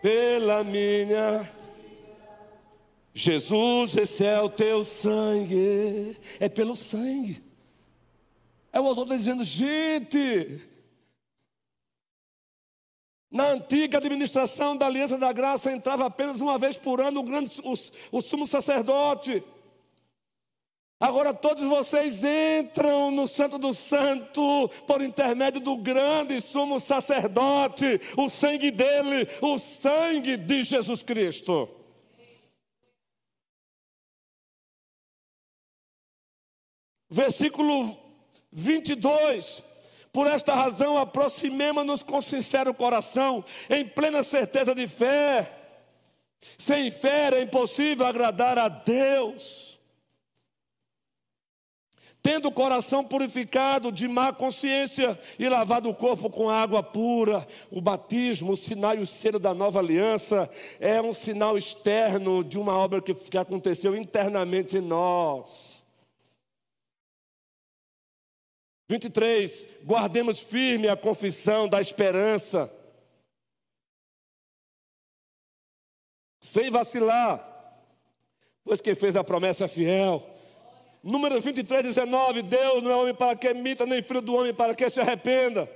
[0.02, 1.50] pela minha.
[3.14, 6.18] Jesus, esse é o teu sangue.
[6.40, 7.42] É pelo sangue.
[8.72, 10.62] É o autor dizendo, gente,
[13.34, 17.50] Na antiga administração da Aliança da Graça entrava apenas uma vez por ano o, grande,
[17.64, 17.74] o,
[18.16, 19.44] o sumo sacerdote.
[21.00, 28.30] Agora todos vocês entram no Santo do Santo por intermédio do grande sumo sacerdote, o
[28.30, 31.68] sangue dele, o sangue de Jesus Cristo.
[37.10, 37.98] Versículo
[38.52, 39.73] 22.
[40.14, 45.52] Por esta razão, aproximemo-nos com sincero coração, em plena certeza de fé.
[46.56, 49.80] Sem fé é impossível agradar a Deus.
[52.22, 57.82] Tendo o coração purificado de má consciência e lavado o corpo com água pura, o
[57.82, 60.48] batismo, o sinal e o selo da nova aliança
[60.80, 65.83] é um sinal externo de uma obra que aconteceu internamente em nós.
[68.94, 72.72] 23, guardemos firme a confissão da esperança,
[76.40, 77.44] sem vacilar,
[78.64, 80.24] pois quem fez a promessa é fiel.
[81.02, 84.76] Número 23, 19, Deus não é homem para que emita, nem filho do homem para
[84.76, 85.68] que se arrependa.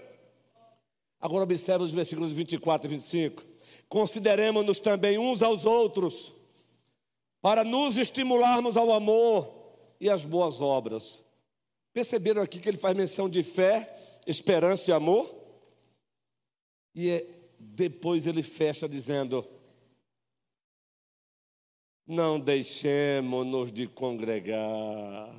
[1.20, 3.44] Agora observe os versículos 24 e 25.
[3.90, 6.34] Consideremos-nos também uns aos outros,
[7.42, 11.26] para nos estimularmos ao amor e às boas obras
[11.98, 13.92] Perceberam aqui que ele faz menção de fé,
[14.28, 15.34] esperança e amor?
[16.94, 17.26] E é,
[17.58, 19.44] depois ele fecha dizendo:
[22.06, 25.34] Não deixemos-nos de congregar.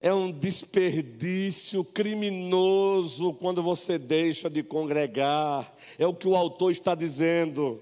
[0.00, 5.72] É um desperdício criminoso quando você deixa de congregar.
[6.00, 7.80] É o que o autor está dizendo.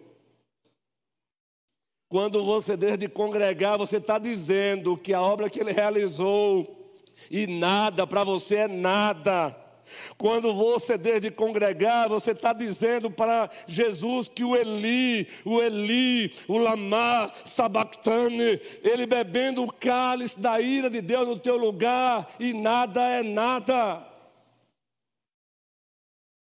[2.06, 6.79] Quando você deixa de congregar, você está dizendo que a obra que ele realizou
[7.30, 9.56] e nada para você é nada.
[10.16, 16.32] Quando você deixa de congregar, você está dizendo para Jesus que o Eli, o Eli,
[16.46, 22.52] o Lamar, Sabactane, ele bebendo o cálice da ira de Deus no teu lugar, e
[22.52, 24.06] nada é nada.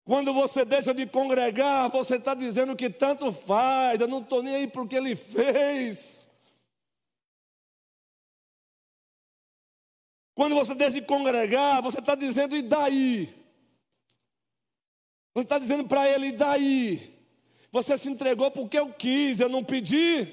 [0.08, 4.56] Quando você deixa de congregar, você está dizendo que tanto faz, eu não estou nem
[4.56, 6.17] aí porque ele fez.
[10.38, 13.26] Quando você deixa de congregar, você está dizendo, e daí?
[15.34, 17.12] Você está dizendo para ele, e daí?
[17.72, 20.32] Você se entregou porque eu quis, eu não pedi.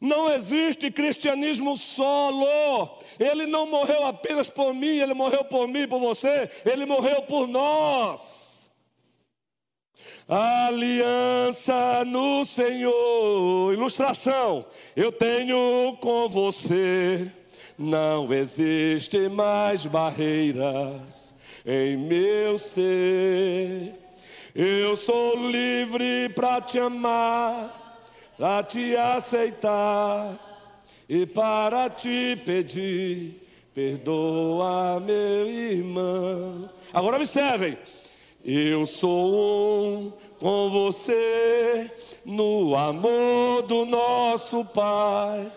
[0.00, 2.98] Não existe cristianismo solo.
[3.20, 7.46] Ele não morreu apenas por mim, ele morreu por mim, por você, ele morreu por
[7.46, 8.49] nós.
[10.28, 13.72] Aliança no Senhor.
[13.72, 14.64] Ilustração.
[14.94, 17.30] Eu tenho com você.
[17.78, 21.34] Não existe mais barreiras
[21.64, 23.94] em meu ser.
[24.54, 27.98] Eu sou livre para te amar,
[28.36, 30.38] para te aceitar
[31.08, 33.48] e para te pedir.
[33.74, 36.68] Perdoa, meu irmão.
[36.92, 37.78] Agora observem.
[38.42, 41.92] Eu sou um com você
[42.24, 45.52] no amor do nosso Pai.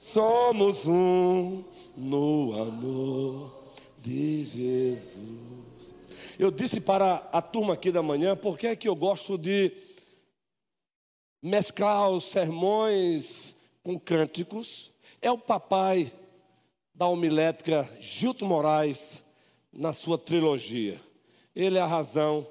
[0.00, 1.62] Somos um
[1.96, 3.64] no amor
[3.98, 5.94] de Jesus.
[6.36, 9.70] Eu disse para a turma aqui da manhã, porque é que eu gosto de
[11.40, 14.92] mesclar os sermões com cânticos.
[15.22, 16.12] É o papai
[16.92, 19.22] da homilética Gilto Moraes
[19.72, 21.00] na sua trilogia.
[21.54, 22.46] Ele é a razão.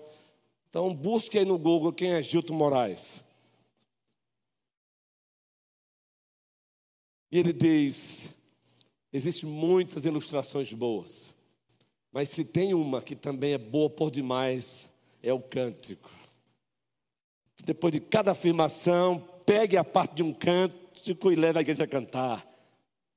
[0.69, 3.23] Então busque aí no Google quem é Gilton Moraes.
[7.31, 8.33] E ele diz:
[9.11, 11.35] existem muitas ilustrações boas,
[12.11, 14.89] mas se tem uma que também é boa por demais,
[15.21, 16.09] é o cântico.
[17.63, 21.88] Depois de cada afirmação, pegue a parte de um cântico e leve a igreja a
[21.88, 22.45] cantar.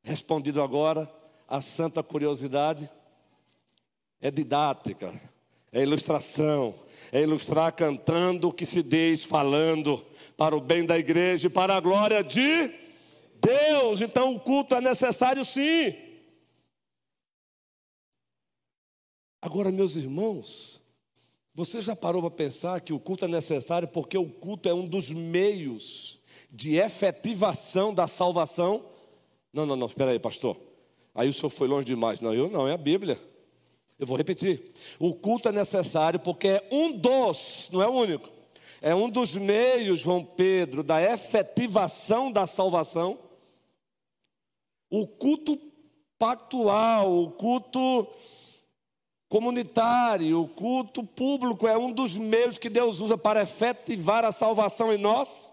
[0.02, 1.12] Respondido agora,
[1.48, 2.88] a santa curiosidade
[4.20, 5.18] é didática
[5.72, 6.74] é ilustração,
[7.12, 10.04] é ilustrar cantando o que se diz, falando
[10.36, 12.72] para o bem da igreja e para a glória de
[13.40, 14.00] Deus.
[14.00, 15.94] Então o culto é necessário sim.
[19.40, 20.80] Agora, meus irmãos,
[21.54, 24.86] você já parou para pensar que o culto é necessário porque o culto é um
[24.86, 28.84] dos meios de efetivação da salvação?
[29.52, 30.60] Não, não, não, espera aí, pastor.
[31.14, 32.20] Aí o senhor foi longe demais.
[32.20, 33.18] Não, eu não, é a Bíblia.
[33.98, 34.72] Eu vou repetir.
[34.98, 38.30] O culto é necessário porque é um dos, não é o único,
[38.82, 43.18] é um dos meios, João Pedro, da efetivação da salvação.
[44.90, 45.58] O culto
[46.18, 48.06] pactual, o culto
[49.28, 54.92] comunitário, o culto público é um dos meios que Deus usa para efetivar a salvação
[54.92, 55.52] em nós?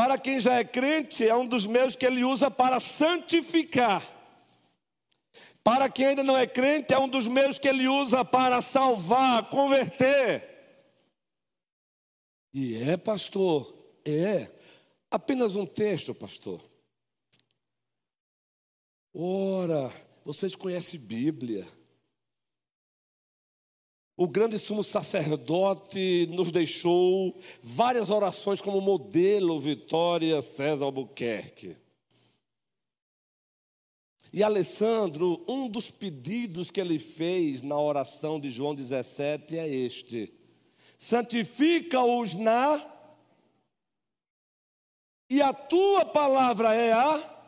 [0.00, 4.02] Para quem já é crente, é um dos meios que ele usa para santificar.
[5.62, 9.50] Para quem ainda não é crente, é um dos meios que ele usa para salvar,
[9.50, 10.48] converter.
[12.54, 14.50] E é, pastor, é.
[15.10, 16.62] Apenas um texto, pastor.
[19.12, 19.92] Ora,
[20.24, 21.68] vocês conhecem Bíblia.
[24.20, 31.74] O grande sumo sacerdote nos deixou várias orações como modelo Vitória César Albuquerque.
[34.30, 40.30] E Alessandro, um dos pedidos que ele fez na oração de João 17 é este:
[40.98, 42.86] santifica-os na,
[45.30, 47.38] e a tua palavra é a.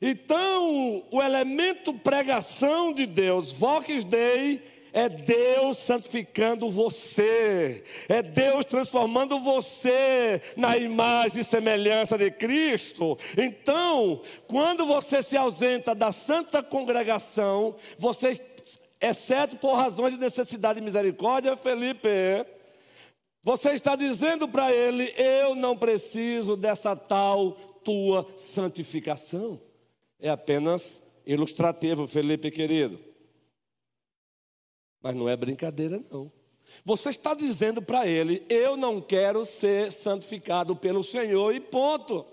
[0.00, 9.38] Então, o elemento pregação de Deus, Vox Dei, é Deus santificando você, é Deus transformando
[9.40, 13.18] você na imagem e semelhança de Cristo.
[13.36, 18.32] Então, quando você se ausenta da santa congregação, você,
[19.00, 22.08] exceto por razões de necessidade e misericórdia, Felipe,
[23.42, 27.52] você está dizendo para ele: Eu não preciso dessa tal
[27.84, 29.60] tua santificação.
[30.18, 32.98] É apenas ilustrativo, Felipe querido.
[35.06, 36.32] Mas não é brincadeira, não.
[36.84, 42.24] Você está dizendo para ele: Eu não quero ser santificado pelo Senhor, e ponto.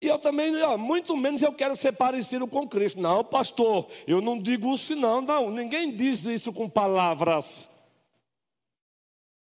[0.00, 3.00] E eu também, ó, muito menos eu quero ser parecido com Cristo.
[3.00, 5.50] Não, pastor, eu não digo isso, não, não.
[5.50, 7.68] Ninguém diz isso com palavras.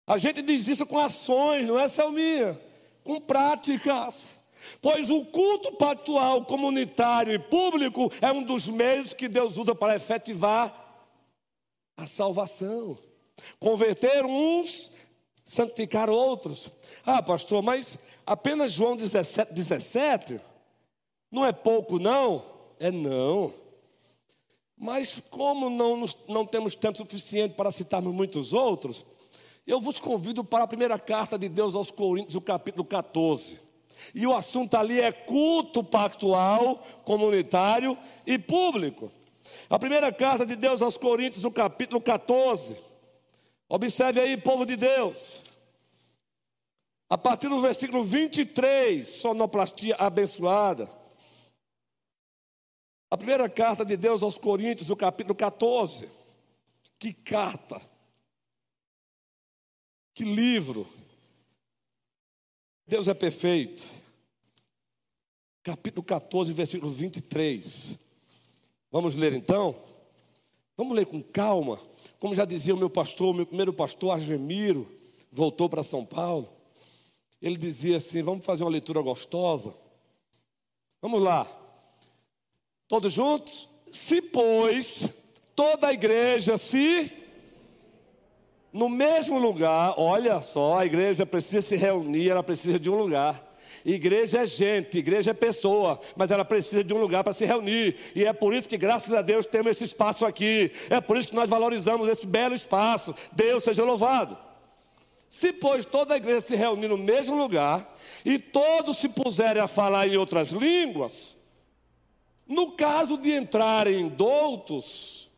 [0.06, 2.58] A gente diz isso com ações, não é, Selminha?
[3.04, 4.40] Com práticas.
[4.80, 9.96] Pois o culto pactual, comunitário e público é um dos meios que Deus usa para
[9.96, 10.81] efetivar
[12.02, 12.96] a salvação.
[13.58, 14.90] Converter uns,
[15.44, 16.70] santificar outros.
[17.04, 20.40] Ah, pastor, mas apenas João 17, 17
[21.30, 22.44] não é pouco, não?
[22.78, 23.54] É não.
[24.76, 29.04] Mas como não, não temos tempo suficiente para citarmos muitos outros,
[29.66, 33.60] eu vos convido para a primeira carta de Deus aos Coríntios, o capítulo 14.
[34.12, 37.96] E o assunto ali é culto pactual, comunitário
[38.26, 39.10] e público.
[39.68, 42.76] A primeira carta de Deus aos Coríntios, no capítulo 14.
[43.68, 45.40] Observe aí, povo de Deus.
[47.08, 50.90] A partir do versículo 23, sonoplastia abençoada.
[53.10, 56.08] A primeira carta de Deus aos Coríntios, no capítulo 14.
[56.98, 57.80] Que carta!
[60.14, 60.86] Que livro!
[62.86, 63.82] Deus é perfeito.
[65.62, 67.98] Capítulo 14, versículo 23.
[68.92, 69.74] Vamos ler então?
[70.76, 71.80] Vamos ler com calma.
[72.20, 74.86] Como já dizia o meu pastor, meu primeiro pastor, Argemiro,
[75.32, 76.52] voltou para São Paulo.
[77.40, 79.74] Ele dizia assim: vamos fazer uma leitura gostosa.
[81.00, 81.50] Vamos lá.
[82.86, 83.68] Todos juntos?
[83.90, 85.10] Se, pois,
[85.56, 87.10] toda a igreja se.
[88.72, 93.51] No mesmo lugar, olha só, a igreja precisa se reunir, ela precisa de um lugar.
[93.84, 97.96] Igreja é gente, igreja é pessoa, mas ela precisa de um lugar para se reunir.
[98.14, 100.70] E é por isso que, graças a Deus, temos esse espaço aqui.
[100.88, 103.14] É por isso que nós valorizamos esse belo espaço.
[103.32, 104.38] Deus seja louvado.
[105.28, 109.66] Se, pois, toda a igreja se reunir no mesmo lugar e todos se puserem a
[109.66, 111.36] falar em outras línguas,
[112.46, 115.30] no caso de entrarem doutos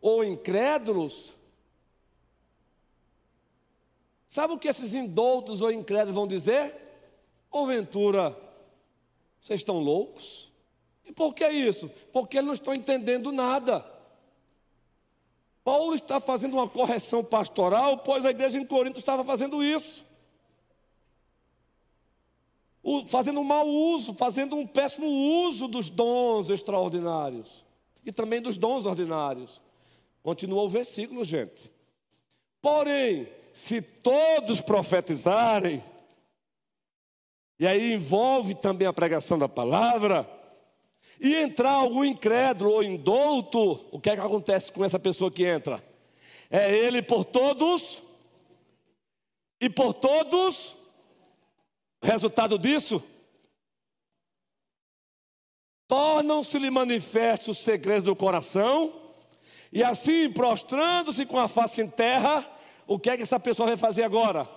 [0.00, 1.36] ou incrédulos,
[4.28, 6.87] sabe o que esses indoutos ou incrédulos vão dizer?
[7.50, 8.36] Porventura,
[9.40, 10.52] vocês estão loucos?
[11.04, 11.90] E por que isso?
[12.12, 13.84] Porque eles não estão entendendo nada.
[15.64, 20.04] Paulo está fazendo uma correção pastoral, pois a igreja em Corinto estava fazendo isso.
[22.82, 27.64] O, fazendo um mau uso, fazendo um péssimo uso dos dons extraordinários
[28.04, 29.60] e também dos dons ordinários.
[30.22, 31.70] Continua o versículo, gente.
[32.62, 35.82] Porém, se todos profetizarem,
[37.58, 40.28] e aí envolve também a pregação da palavra.
[41.20, 45.44] E entrar algum incrédulo ou indouto, o que é que acontece com essa pessoa que
[45.44, 45.82] entra?
[46.48, 48.00] É ele por todos,
[49.60, 50.76] e por todos,
[52.00, 53.02] resultado disso,
[55.88, 58.94] tornam-se-lhe manifestos os segredos do coração,
[59.72, 62.48] e assim, prostrando-se com a face em terra,
[62.86, 64.48] o que é que essa pessoa vai fazer agora?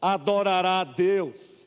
[0.00, 1.65] Adorará a Deus.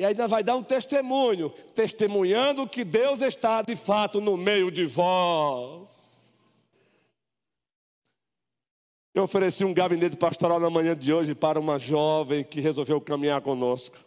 [0.00, 4.86] E ainda vai dar um testemunho, testemunhando que Deus está de fato no meio de
[4.86, 6.32] vós.
[9.12, 13.42] Eu ofereci um gabinete pastoral na manhã de hoje para uma jovem que resolveu caminhar
[13.42, 13.98] conosco.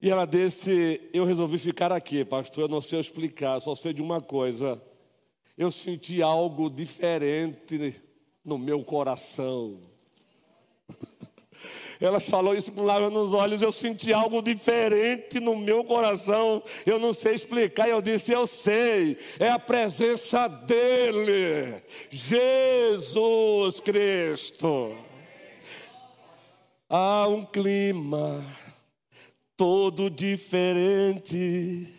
[0.00, 2.62] E ela disse: Eu resolvi ficar aqui, pastor.
[2.62, 4.80] Eu não sei explicar, só sei de uma coisa.
[5.58, 8.00] Eu senti algo diferente
[8.44, 9.95] no meu coração.
[12.00, 13.62] Ela falou isso com lágrimas nos olhos.
[13.62, 16.62] Eu senti algo diferente no meu coração.
[16.84, 17.88] Eu não sei explicar.
[17.88, 19.16] Eu disse: Eu sei.
[19.38, 24.96] É a presença dEle, Jesus Cristo.
[26.88, 28.44] Há um clima
[29.56, 31.92] todo diferente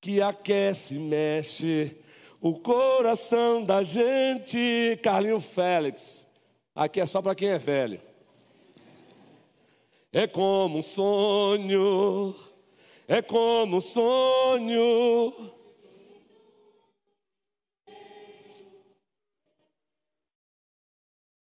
[0.00, 1.96] que aquece, mexe
[2.40, 4.98] o coração da gente.
[5.02, 6.26] Carlinho Félix,
[6.74, 8.00] aqui é só para quem é velho.
[10.16, 12.34] É como um sonho,
[13.06, 15.34] é como um sonho.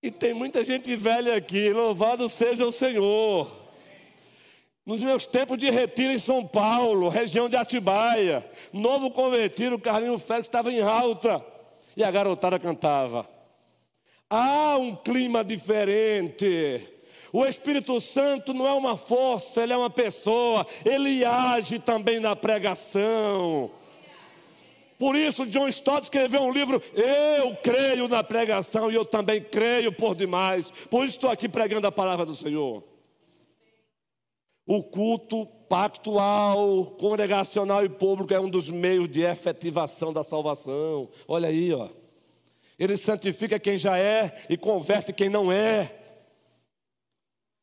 [0.01, 3.47] E tem muita gente velha aqui, louvado seja o Senhor.
[4.83, 8.43] Nos meus tempos de retiro em São Paulo, região de Atibaia,
[8.73, 11.45] novo convertido, o Carlinho Félix estava em alta
[11.95, 13.29] e a garotada cantava.
[14.27, 16.96] Há um clima diferente.
[17.31, 22.35] O Espírito Santo não é uma força, ele é uma pessoa, ele age também na
[22.35, 23.71] pregação.
[24.97, 29.91] Por isso, John Stott escreveu um livro, Eu creio na pregação e eu também creio
[29.91, 30.71] por demais.
[30.89, 32.83] Por isso estou aqui pregando a palavra do Senhor.
[34.65, 41.09] O culto pactual, congregacional e público é um dos meios de efetivação da salvação.
[41.27, 41.89] Olha aí, ó.
[42.79, 45.93] Ele santifica quem já é e converte quem não é.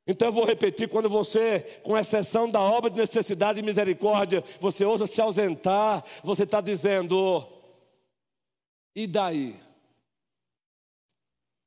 [0.06, 4.84] Então eu vou repetir: quando você, com exceção da obra de necessidade e misericórdia, você
[4.84, 7.46] ousa se ausentar, você está dizendo,
[8.94, 9.60] e daí?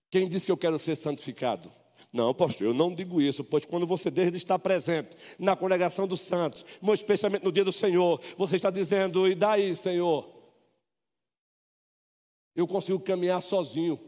[0.09, 1.71] Quem disse que eu quero ser santificado?
[2.13, 6.21] Não, pastor, eu não digo isso, pois quando você desde estar presente na congregação dos
[6.21, 10.27] santos, especialmente no dia do Senhor, você está dizendo, e daí, Senhor?
[12.55, 13.99] Eu consigo caminhar sozinho.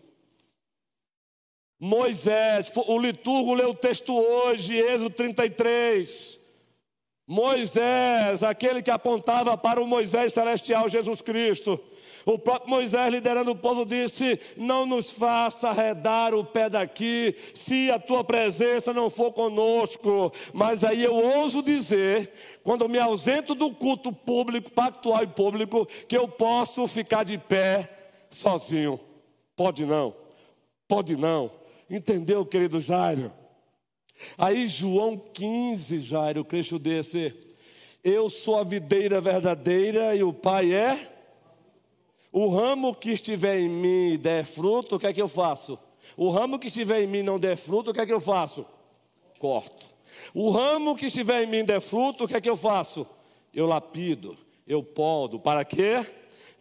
[1.80, 6.38] Moisés, o liturgo leu o texto hoje, Êxodo 33.
[7.26, 11.80] Moisés, aquele que apontava para o Moisés celestial, Jesus Cristo.
[12.26, 17.90] O próprio Moisés, liderando o povo, disse: Não nos faça arredar o pé daqui, se
[17.92, 20.34] a tua presença não for conosco.
[20.52, 26.18] Mas aí eu ouso dizer, quando me ausento do culto público, pactual e público, que
[26.18, 27.90] eu posso ficar de pé
[28.30, 29.00] sozinho.
[29.56, 30.16] Pode não,
[30.88, 31.59] pode não.
[31.90, 33.34] Entendeu, querido Jairo?
[34.38, 37.36] Aí, João 15, Jairo, Cristo desse.
[38.04, 41.16] Eu sou a videira verdadeira e o Pai é
[42.32, 45.80] o ramo que estiver em mim der fruto, o que é que eu faço?
[46.16, 48.66] O ramo que estiver em mim não der fruto, o que é que eu faço?
[49.40, 49.90] Corto.
[50.34, 53.08] O ramo que estiver em mim der fruto, o que é que eu faço?
[53.54, 54.38] Eu lapido,
[54.68, 55.40] eu podo.
[55.40, 56.06] Para quê?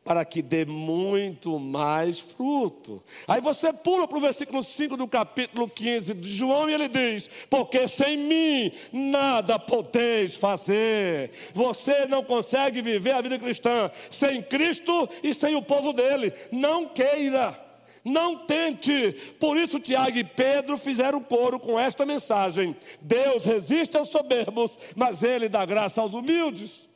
[0.08, 3.02] Para que dê muito mais fruto.
[3.26, 7.28] Aí você pula para o versículo 5 do capítulo 15 de João e ele diz:
[7.50, 11.30] Porque sem mim nada podeis fazer.
[11.52, 16.32] Você não consegue viver a vida cristã sem Cristo e sem o povo dele.
[16.50, 17.62] Não queira.
[18.02, 19.12] Não tente.
[19.38, 25.22] Por isso, Tiago e Pedro fizeram coro com esta mensagem: Deus resiste aos soberbos, mas
[25.22, 26.88] Ele dá graça aos humildes.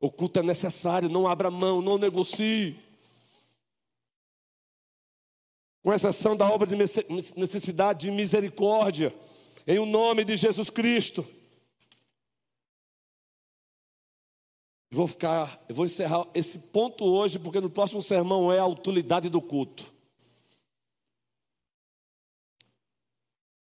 [0.00, 2.80] O culto é necessário, não abra mão, não negocie.
[5.82, 9.14] Com exceção da obra de necessidade de misericórdia,
[9.66, 11.22] em o nome de Jesus Cristo.
[14.90, 18.66] Eu vou ficar, eu vou encerrar esse ponto hoje, porque no próximo sermão é a
[18.66, 19.92] utilidade do culto.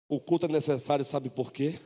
[0.08, 1.80] O culto é necessário, sabe por quê?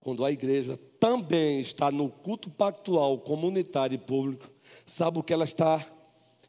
[0.00, 4.50] Quando a igreja também está no culto pactual, comunitário e público,
[4.86, 5.86] sabe o que ela está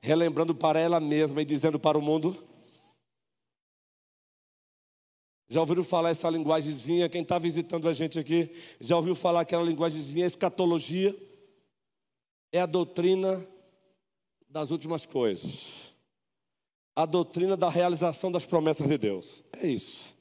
[0.02, 2.36] relembrando para ela mesma e dizendo para o mundo?
[5.50, 7.10] Já ouviram falar essa linguagemzinha?
[7.10, 8.50] Quem está visitando a gente aqui,
[8.80, 11.14] já ouviu falar aquela linguagemzinha, escatologia?
[12.54, 13.46] É a doutrina
[14.48, 15.92] das últimas coisas.
[16.96, 19.44] A doutrina da realização das promessas de Deus.
[19.52, 20.16] É isso.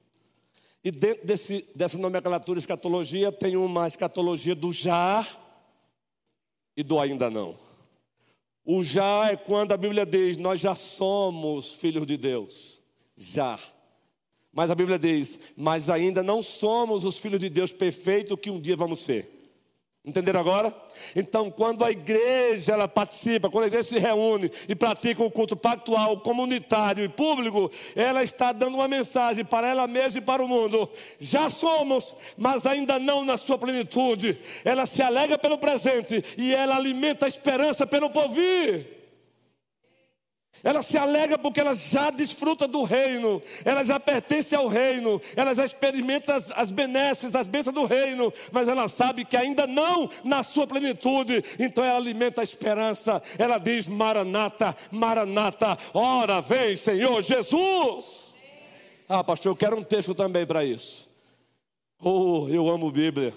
[0.83, 5.26] E dentro desse, dessa nomenclatura escatologia tem uma escatologia do já
[6.76, 7.59] e do ainda não.
[8.64, 12.81] O já é quando a Bíblia diz: Nós já somos filhos de Deus.
[13.16, 13.59] Já.
[14.53, 18.61] Mas a Bíblia diz: Mas ainda não somos os filhos de Deus perfeitos que um
[18.61, 19.39] dia vamos ser.
[20.03, 20.74] Entenderam agora?
[21.14, 25.55] Então, quando a igreja ela participa, quando a igreja se reúne e pratica o culto
[25.55, 30.48] pactual, comunitário e público, ela está dando uma mensagem para ela mesma e para o
[30.48, 30.90] mundo.
[31.18, 34.40] Já somos, mas ainda não na sua plenitude.
[34.64, 38.99] Ela se alega pelo presente e ela alimenta a esperança pelo porvir.
[40.62, 45.55] Ela se alegra porque ela já desfruta do reino, ela já pertence ao reino, ela
[45.55, 50.11] já experimenta as, as benesses, as bênçãos do reino, mas ela sabe que ainda não
[50.22, 53.22] na sua plenitude, então ela alimenta a esperança.
[53.38, 58.34] Ela diz: Maranata, Maranata, ora vem, Senhor Jesus.
[59.09, 61.09] Ah, pastor, eu quero um texto também para isso.
[62.03, 63.32] Oh, eu amo Bíblia.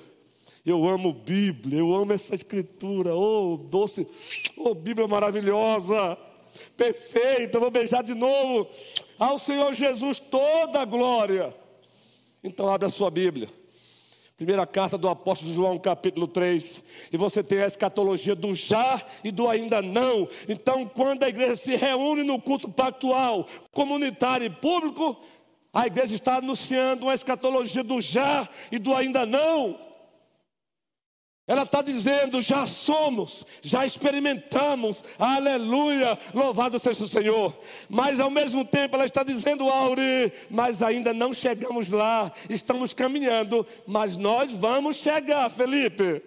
[0.66, 3.16] Eu amo Bíblia, eu amo essa escritura.
[3.16, 4.05] Oh, doce,
[4.57, 6.18] oh, Bíblia maravilhosa
[6.76, 8.70] perfeita, vou beijar de novo.
[9.20, 11.56] Ao Senhor Jesus toda a glória.
[12.43, 13.49] Então, abre a sua Bíblia.
[14.36, 16.84] Primeira carta do apóstolo João, capítulo 3.
[17.12, 20.28] E você tem a escatologia do já e do ainda não.
[20.49, 25.18] Então, quando a igreja se reúne no culto pactual, comunitário e público,
[25.72, 29.80] a igreja está anunciando uma escatologia do já e do ainda não.
[31.46, 37.58] Ela está dizendo: já somos, já experimentamos, aleluia, louvado seja o Senhor.
[37.89, 43.68] Mas ao mesmo tempo ela está dizendo, Auri, mas ainda não chegamos lá, estamos caminhando,
[43.86, 46.24] mas nós vamos chegar, Felipe.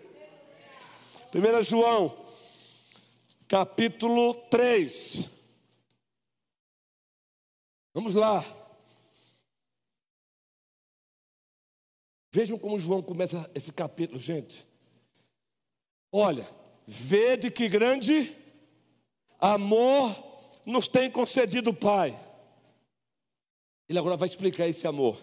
[1.35, 2.15] 1 João,
[3.49, 5.31] capítulo 3.
[7.95, 8.45] Vamos lá.
[12.31, 14.76] Vejam como João começa esse capítulo, gente.
[16.19, 16.49] Olha,
[16.87, 18.35] vede que grande
[19.39, 20.17] amor
[20.65, 22.19] nos tem concedido o Pai.
[23.87, 25.23] Ele agora vai explicar esse amor.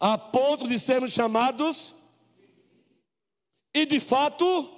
[0.00, 1.94] A ponto de sermos chamados,
[3.72, 4.68] e de fato,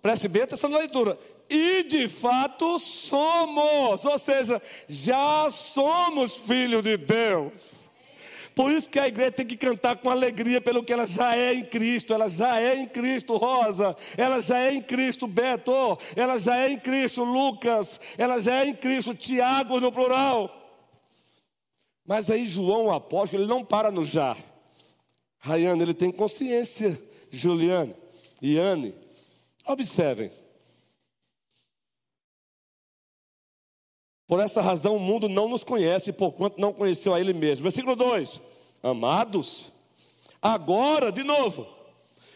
[0.00, 1.18] preste bem atenção na leitura,
[1.50, 7.83] e de fato somos, ou seja, já somos filhos de Deus.
[8.54, 11.54] Por isso que a igreja tem que cantar com alegria pelo que ela já é
[11.54, 12.14] em Cristo.
[12.14, 13.96] Ela já é em Cristo, Rosa.
[14.16, 15.98] Ela já é em Cristo, Beto.
[16.14, 18.00] Ela já é em Cristo, Lucas.
[18.16, 20.48] Ela já é em Cristo, Tiago no plural.
[22.06, 24.36] Mas aí João, o apóstolo, ele não para no já.
[25.40, 27.00] Rayane, ele tem consciência.
[27.30, 27.94] Juliane,
[28.40, 28.94] Iane,
[29.66, 30.30] observem.
[34.26, 37.62] Por essa razão o mundo não nos conhece, porquanto não conheceu a Ele mesmo.
[37.62, 38.40] Versículo 2:
[38.82, 39.72] Amados,
[40.40, 41.66] agora, de novo,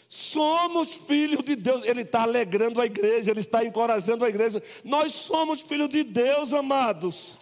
[0.09, 1.85] somos filhos de Deus.
[1.85, 4.63] Ele está alegrando a igreja, ele está encorajando a igreja.
[4.85, 7.39] Nós somos filhos de Deus, amados.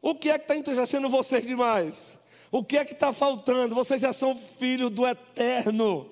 [0.00, 2.18] O que é que está entristecendo vocês demais?
[2.50, 3.74] O que é que está faltando?
[3.74, 6.10] Vocês já são filhos do eterno.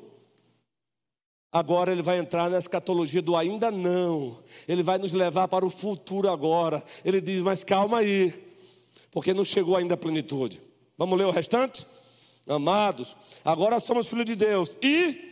[1.52, 4.38] Agora ele vai entrar na escatologia do ainda não.
[4.68, 6.82] Ele vai nos levar para o futuro agora.
[7.04, 8.32] Ele diz: Mas calma aí,
[9.10, 10.60] porque não chegou ainda a plenitude.
[10.96, 11.86] Vamos ler o restante?
[12.46, 14.78] Amados, agora somos filhos de Deus.
[14.80, 15.30] E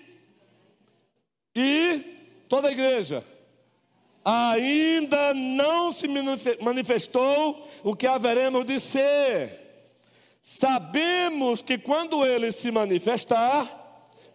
[1.54, 2.04] e
[2.48, 3.24] toda a igreja
[4.24, 6.06] ainda não se
[6.60, 9.66] manifestou o que haveremos de ser.
[10.42, 13.77] Sabemos que quando ele se manifestar,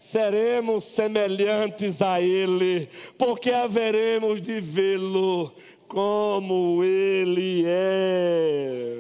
[0.04, 5.54] seremos semelhantes a Ele, porque haveremos de vê-lo
[5.88, 8.99] como Ele é.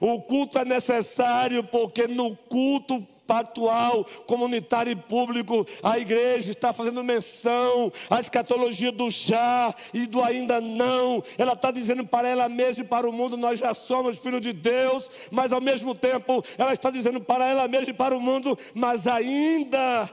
[0.00, 7.02] O culto é necessário porque no culto pactual, comunitário e público, a igreja está fazendo
[7.02, 11.22] menção à escatologia do já e do ainda não.
[11.38, 14.52] Ela está dizendo para ela mesma e para o mundo: nós já somos filhos de
[14.52, 18.58] Deus, mas ao mesmo tempo ela está dizendo para ela mesma e para o mundo:
[18.74, 20.10] mas ainda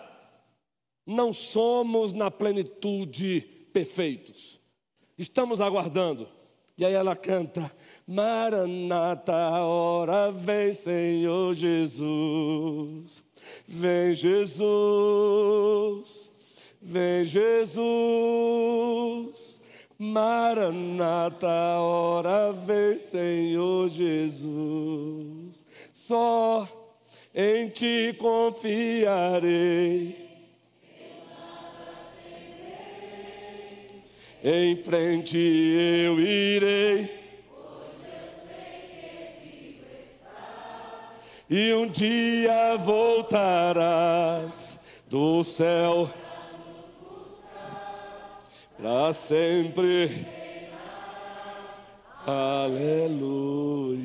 [1.05, 3.41] não somos na plenitude
[3.73, 4.59] perfeitos.
[5.17, 6.40] Estamos aguardando.
[6.81, 7.71] E aí ela canta:
[8.07, 13.23] Maranata, hora vem, Senhor Jesus.
[13.67, 14.71] Vem Jesus,
[16.81, 17.61] vem Jesus.
[19.95, 25.63] Maranata, hora vem, Senhor Jesus.
[25.93, 26.67] Só
[27.35, 30.20] em ti confiarei
[34.43, 37.21] em frente eu irei.
[41.49, 46.09] E um dia voltarás do céu
[48.81, 50.25] para sempre.
[52.25, 54.01] Aleluia.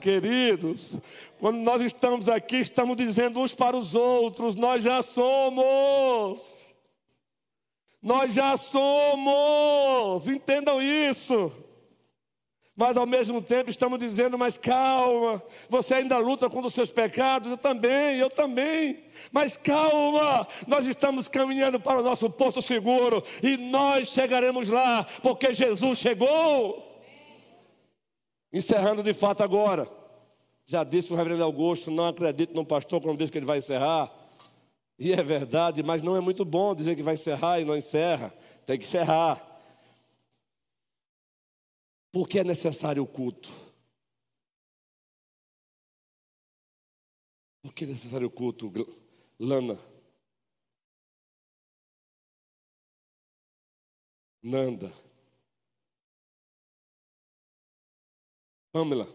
[0.00, 1.00] queridos,
[1.38, 6.63] quando nós estamos aqui, estamos dizendo uns para os outros: nós já somos.
[8.04, 11.50] Nós já somos, entendam isso.
[12.76, 17.50] Mas ao mesmo tempo estamos dizendo, mas calma, você ainda luta contra os seus pecados,
[17.50, 19.04] eu também, eu também.
[19.32, 25.54] Mas calma, nós estamos caminhando para o nosso porto seguro e nós chegaremos lá, porque
[25.54, 27.00] Jesus chegou.
[28.52, 29.88] Encerrando de fato agora.
[30.66, 34.23] Já disse o reverendo Augusto, não acredito no pastor quando diz que ele vai encerrar.
[34.98, 38.30] E é verdade, mas não é muito bom dizer que vai encerrar e não encerra.
[38.64, 39.42] Tem que encerrar.
[42.12, 43.50] Por que é necessário o culto?
[47.62, 48.72] Por que é necessário o culto,
[49.38, 49.78] Lana?
[54.42, 54.92] Nanda.
[58.72, 59.08] Pamela.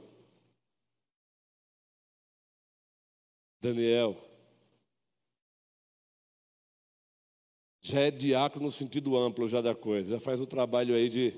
[3.61, 4.28] Daniel.
[7.89, 10.11] Já é diácono no sentido amplo já da coisa.
[10.11, 11.33] Já faz o trabalho aí de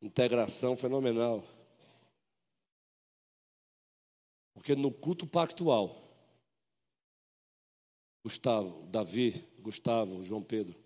[0.00, 1.42] integração fenomenal.
[4.52, 6.00] Porque no culto pactual,
[8.22, 10.78] Gustavo, Davi, Gustavo, João Pedro,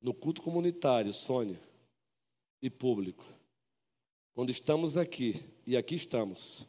[0.00, 1.60] no culto comunitário, Sônia,
[2.62, 3.22] e público,
[4.32, 6.66] quando estamos aqui, e aqui estamos,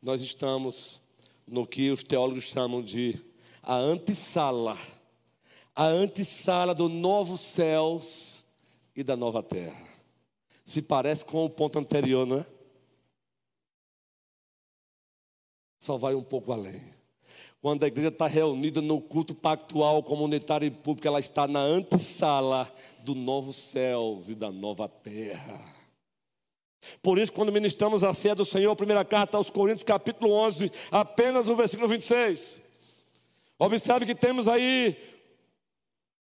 [0.00, 1.02] nós estamos
[1.44, 3.20] no que os teólogos chamam de
[3.64, 4.78] a antessala,
[5.76, 8.42] a antessala do novo céus
[8.96, 9.86] e da nova terra
[10.66, 12.46] se parece com o ponto anterior, não é?
[15.78, 16.82] Só vai um pouco além.
[17.62, 22.70] Quando a igreja está reunida no culto pactual, comunitário e público, ela está na antessala
[22.98, 25.72] do novo céus e da nova terra.
[27.00, 31.48] Por isso, quando ministramos a ceia do Senhor, primeira carta aos Coríntios, capítulo 11, apenas
[31.48, 32.60] o versículo 26.
[33.58, 34.96] Observe que temos aí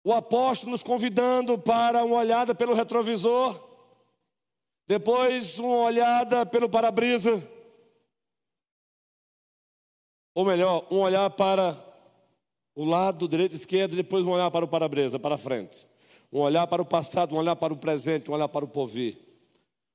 [0.05, 3.59] o apóstolo nos convidando para uma olhada pelo retrovisor.
[4.87, 7.43] Depois, uma olhada pelo para-brisa.
[10.35, 11.83] Ou melhor, um olhar para
[12.75, 15.87] o lado direito e esquerdo, depois um olhar para o para-brisa, para frente.
[16.31, 19.17] Um olhar para o passado, um olhar para o presente, um olhar para o porvir.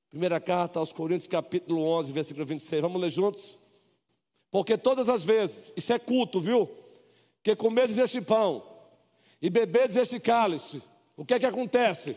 [0.09, 2.81] Primeira carta aos Coríntios, capítulo 11, versículo 26.
[2.81, 3.59] Vamos ler juntos?
[4.49, 6.67] Porque todas as vezes, isso é culto, viu?
[7.43, 8.78] Que comeres este pão
[9.41, 10.81] e beberes este cálice,
[11.15, 12.15] o que é que acontece?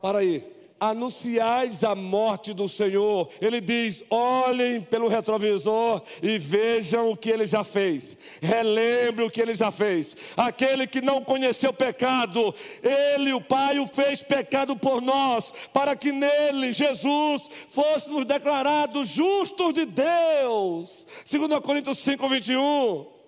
[0.00, 0.60] Para aí.
[0.82, 3.28] Anunciais a morte do Senhor.
[3.38, 8.16] Ele diz: olhem pelo retrovisor e vejam o que ele já fez.
[8.40, 10.16] Relembre o que ele já fez.
[10.34, 16.12] Aquele que não conheceu pecado, ele, o Pai, o fez pecado por nós, para que
[16.12, 21.06] nele, Jesus, fôssemos declarados justos de Deus.
[21.30, 23.19] 2 Coríntios 5, 21.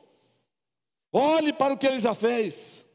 [1.12, 2.86] Olhe para o que ele já fez.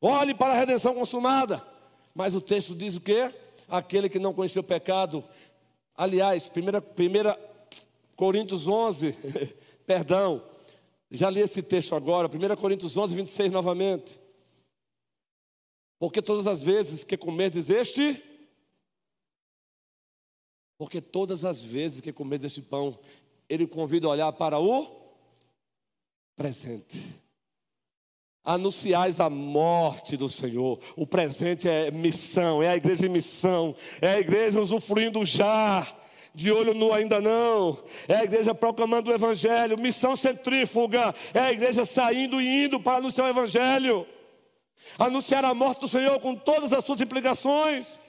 [0.00, 1.64] Olhe para a redenção consumada.
[2.12, 3.32] Mas o texto diz o quê?
[3.68, 5.24] Aquele que não conheceu o pecado.
[5.96, 7.54] Aliás, 1
[8.16, 9.12] Coríntios 11,
[9.86, 10.44] perdão,
[11.10, 14.20] já li esse texto agora, 1 Coríntios 11, 26 novamente.
[15.98, 18.22] Porque todas as vezes que comerdes este,
[20.76, 22.98] porque todas as vezes que comerdes este pão,
[23.48, 25.03] ele convida a olhar para o
[26.36, 27.22] presente.
[28.44, 30.78] Anunciais a morte do Senhor.
[30.96, 35.86] O presente é missão, é a igreja em missão, é a igreja usufruindo já.
[36.34, 37.78] De olho nu ainda não,
[38.08, 42.98] é a igreja proclamando o Evangelho, missão centrífuga, é a igreja saindo e indo para
[42.98, 44.04] anunciar o Evangelho,
[44.98, 48.00] anunciar a morte do Senhor com todas as suas implicações,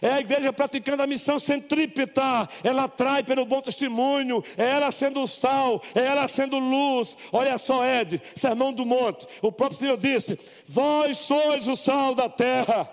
[0.00, 2.48] é a igreja praticando a missão centrípeta.
[2.64, 4.42] Ela atrai pelo bom testemunho.
[4.56, 5.82] É ela sendo sal.
[5.94, 7.16] É ela sendo luz.
[7.32, 9.26] Olha só, Ed, sermão do monte.
[9.40, 12.88] O próprio Senhor disse: Vós sois o sal da terra.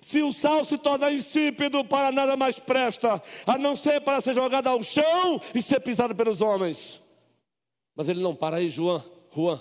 [0.00, 4.34] Se o sal se torna insípido, para nada mais presta, a não ser para ser
[4.34, 7.00] jogado ao chão e ser pisado pelos homens.
[7.94, 9.02] Mas ele não para aí, João,
[9.34, 9.60] Juan.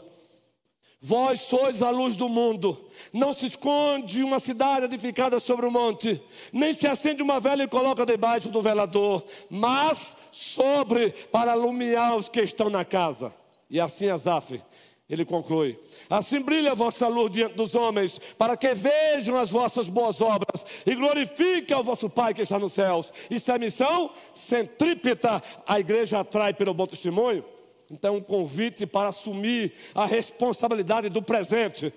[1.03, 2.79] Vós sois a luz do mundo.
[3.11, 6.21] Não se esconde uma cidade edificada sobre o um monte,
[6.53, 12.29] nem se acende uma vela e coloca debaixo do velador, mas sobre para alumiar os
[12.29, 13.33] que estão na casa.
[13.67, 14.61] E assim Asaf,
[15.09, 19.89] ele conclui: Assim brilha a vossa luz diante dos homens, para que vejam as vossas
[19.89, 23.11] boas obras e glorifiquem ao vosso Pai que está nos céus.
[23.27, 25.41] Isso é missão centrípeta.
[25.65, 27.43] A igreja atrai pelo bom testemunho.
[27.91, 31.93] Então, um convite para assumir a responsabilidade do presente.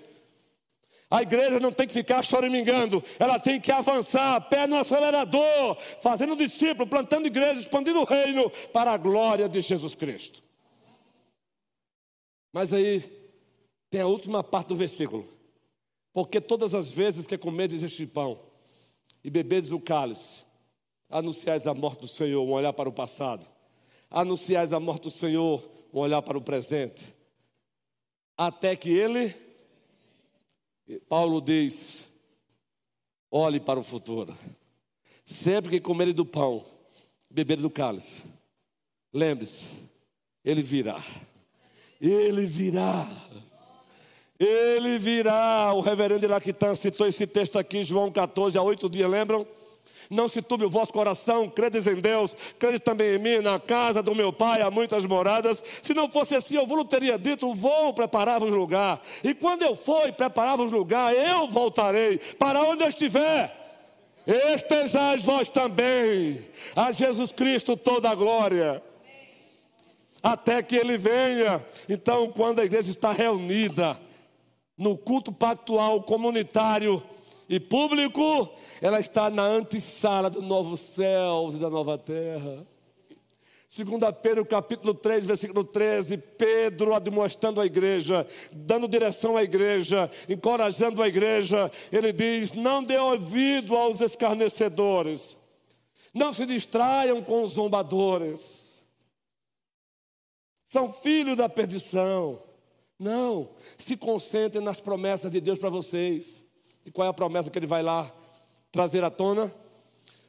[1.09, 6.35] A igreja não tem que ficar choramingando, ela tem que avançar, pé no acelerador, fazendo
[6.35, 10.41] discípulo, plantando igreja, expandindo o reino para a glória de Jesus Cristo.
[12.51, 13.01] Mas aí
[13.89, 15.29] tem a última parte do versículo.
[16.11, 18.39] Porque todas as vezes que comedes este pão
[19.23, 20.43] e bebedes o cálice,
[21.09, 23.45] anunciais a morte do Senhor, um olhar para o passado.
[24.09, 27.15] Anunciais a morte do Senhor, um olhar para o presente.
[28.37, 29.33] Até que ele
[31.07, 32.11] Paulo diz:
[33.31, 34.37] olhe para o futuro.
[35.25, 36.63] Sempre que comerem do pão,
[37.31, 38.23] beberem do cálice,
[39.11, 39.69] lembre-se,
[40.43, 41.03] ele virá.
[41.99, 43.07] Ele virá.
[44.37, 45.73] Ele virá.
[45.73, 49.47] O reverendo Ilaquitan citou esse texto aqui, João 14, há oito dias, lembram?
[50.09, 54.01] Não se turbe o vosso coração, credes em Deus, credes também em mim, na casa
[54.01, 55.63] do meu pai há muitas moradas.
[55.81, 59.01] Se não fosse assim, eu vos teria dito: vou preparar-vos lugar.
[59.23, 63.63] E quando eu for e preparar-vos lugar, eu voltarei para onde eu estiver.
[64.25, 66.43] Estejais vós também,
[66.75, 68.81] a Jesus Cristo toda a glória
[70.25, 71.63] até que ele venha.
[71.87, 73.99] Então, quando a igreja está reunida
[74.75, 77.03] no culto pactual comunitário,
[77.47, 78.49] e público,
[78.81, 82.65] ela está na antessala do novo céu e da nova terra.
[83.67, 91.01] Segunda Pedro capítulo 3, versículo 13, Pedro admoestando a igreja, dando direção à igreja, encorajando
[91.01, 95.35] a igreja, ele diz: "Não dê ouvido aos escarnecedores.
[96.13, 98.85] Não se distraiam com os zombadores.
[100.63, 102.41] São filhos da perdição.
[102.97, 106.44] Não, se concentrem nas promessas de Deus para vocês.
[106.85, 108.13] E qual é a promessa que ele vai lá
[108.71, 109.53] trazer à tona?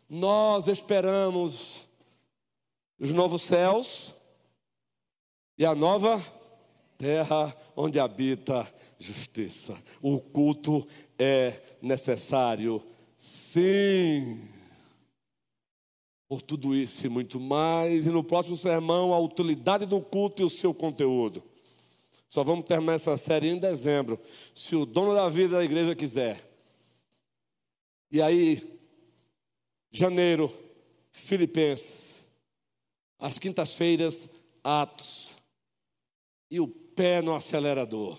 [0.09, 1.87] Nós esperamos
[2.99, 4.17] os novos céus
[5.59, 6.25] e a nova
[6.97, 9.77] terra onde habita justiça.
[10.01, 10.87] O culto
[11.19, 12.83] é necessário,
[13.17, 14.49] sim.
[16.29, 20.45] Por tudo isso e muito mais, e no próximo sermão, a utilidade do culto e
[20.45, 21.43] o seu conteúdo.
[22.29, 24.19] Só vamos terminar essa série em dezembro,
[24.55, 26.46] se o dono da vida da igreja quiser.
[28.11, 28.79] E aí,
[29.91, 30.53] janeiro,
[31.11, 32.25] Filipenses,
[33.19, 34.29] às quintas-feiras,
[34.63, 35.33] Atos,
[36.51, 38.19] e o pé no acelerador.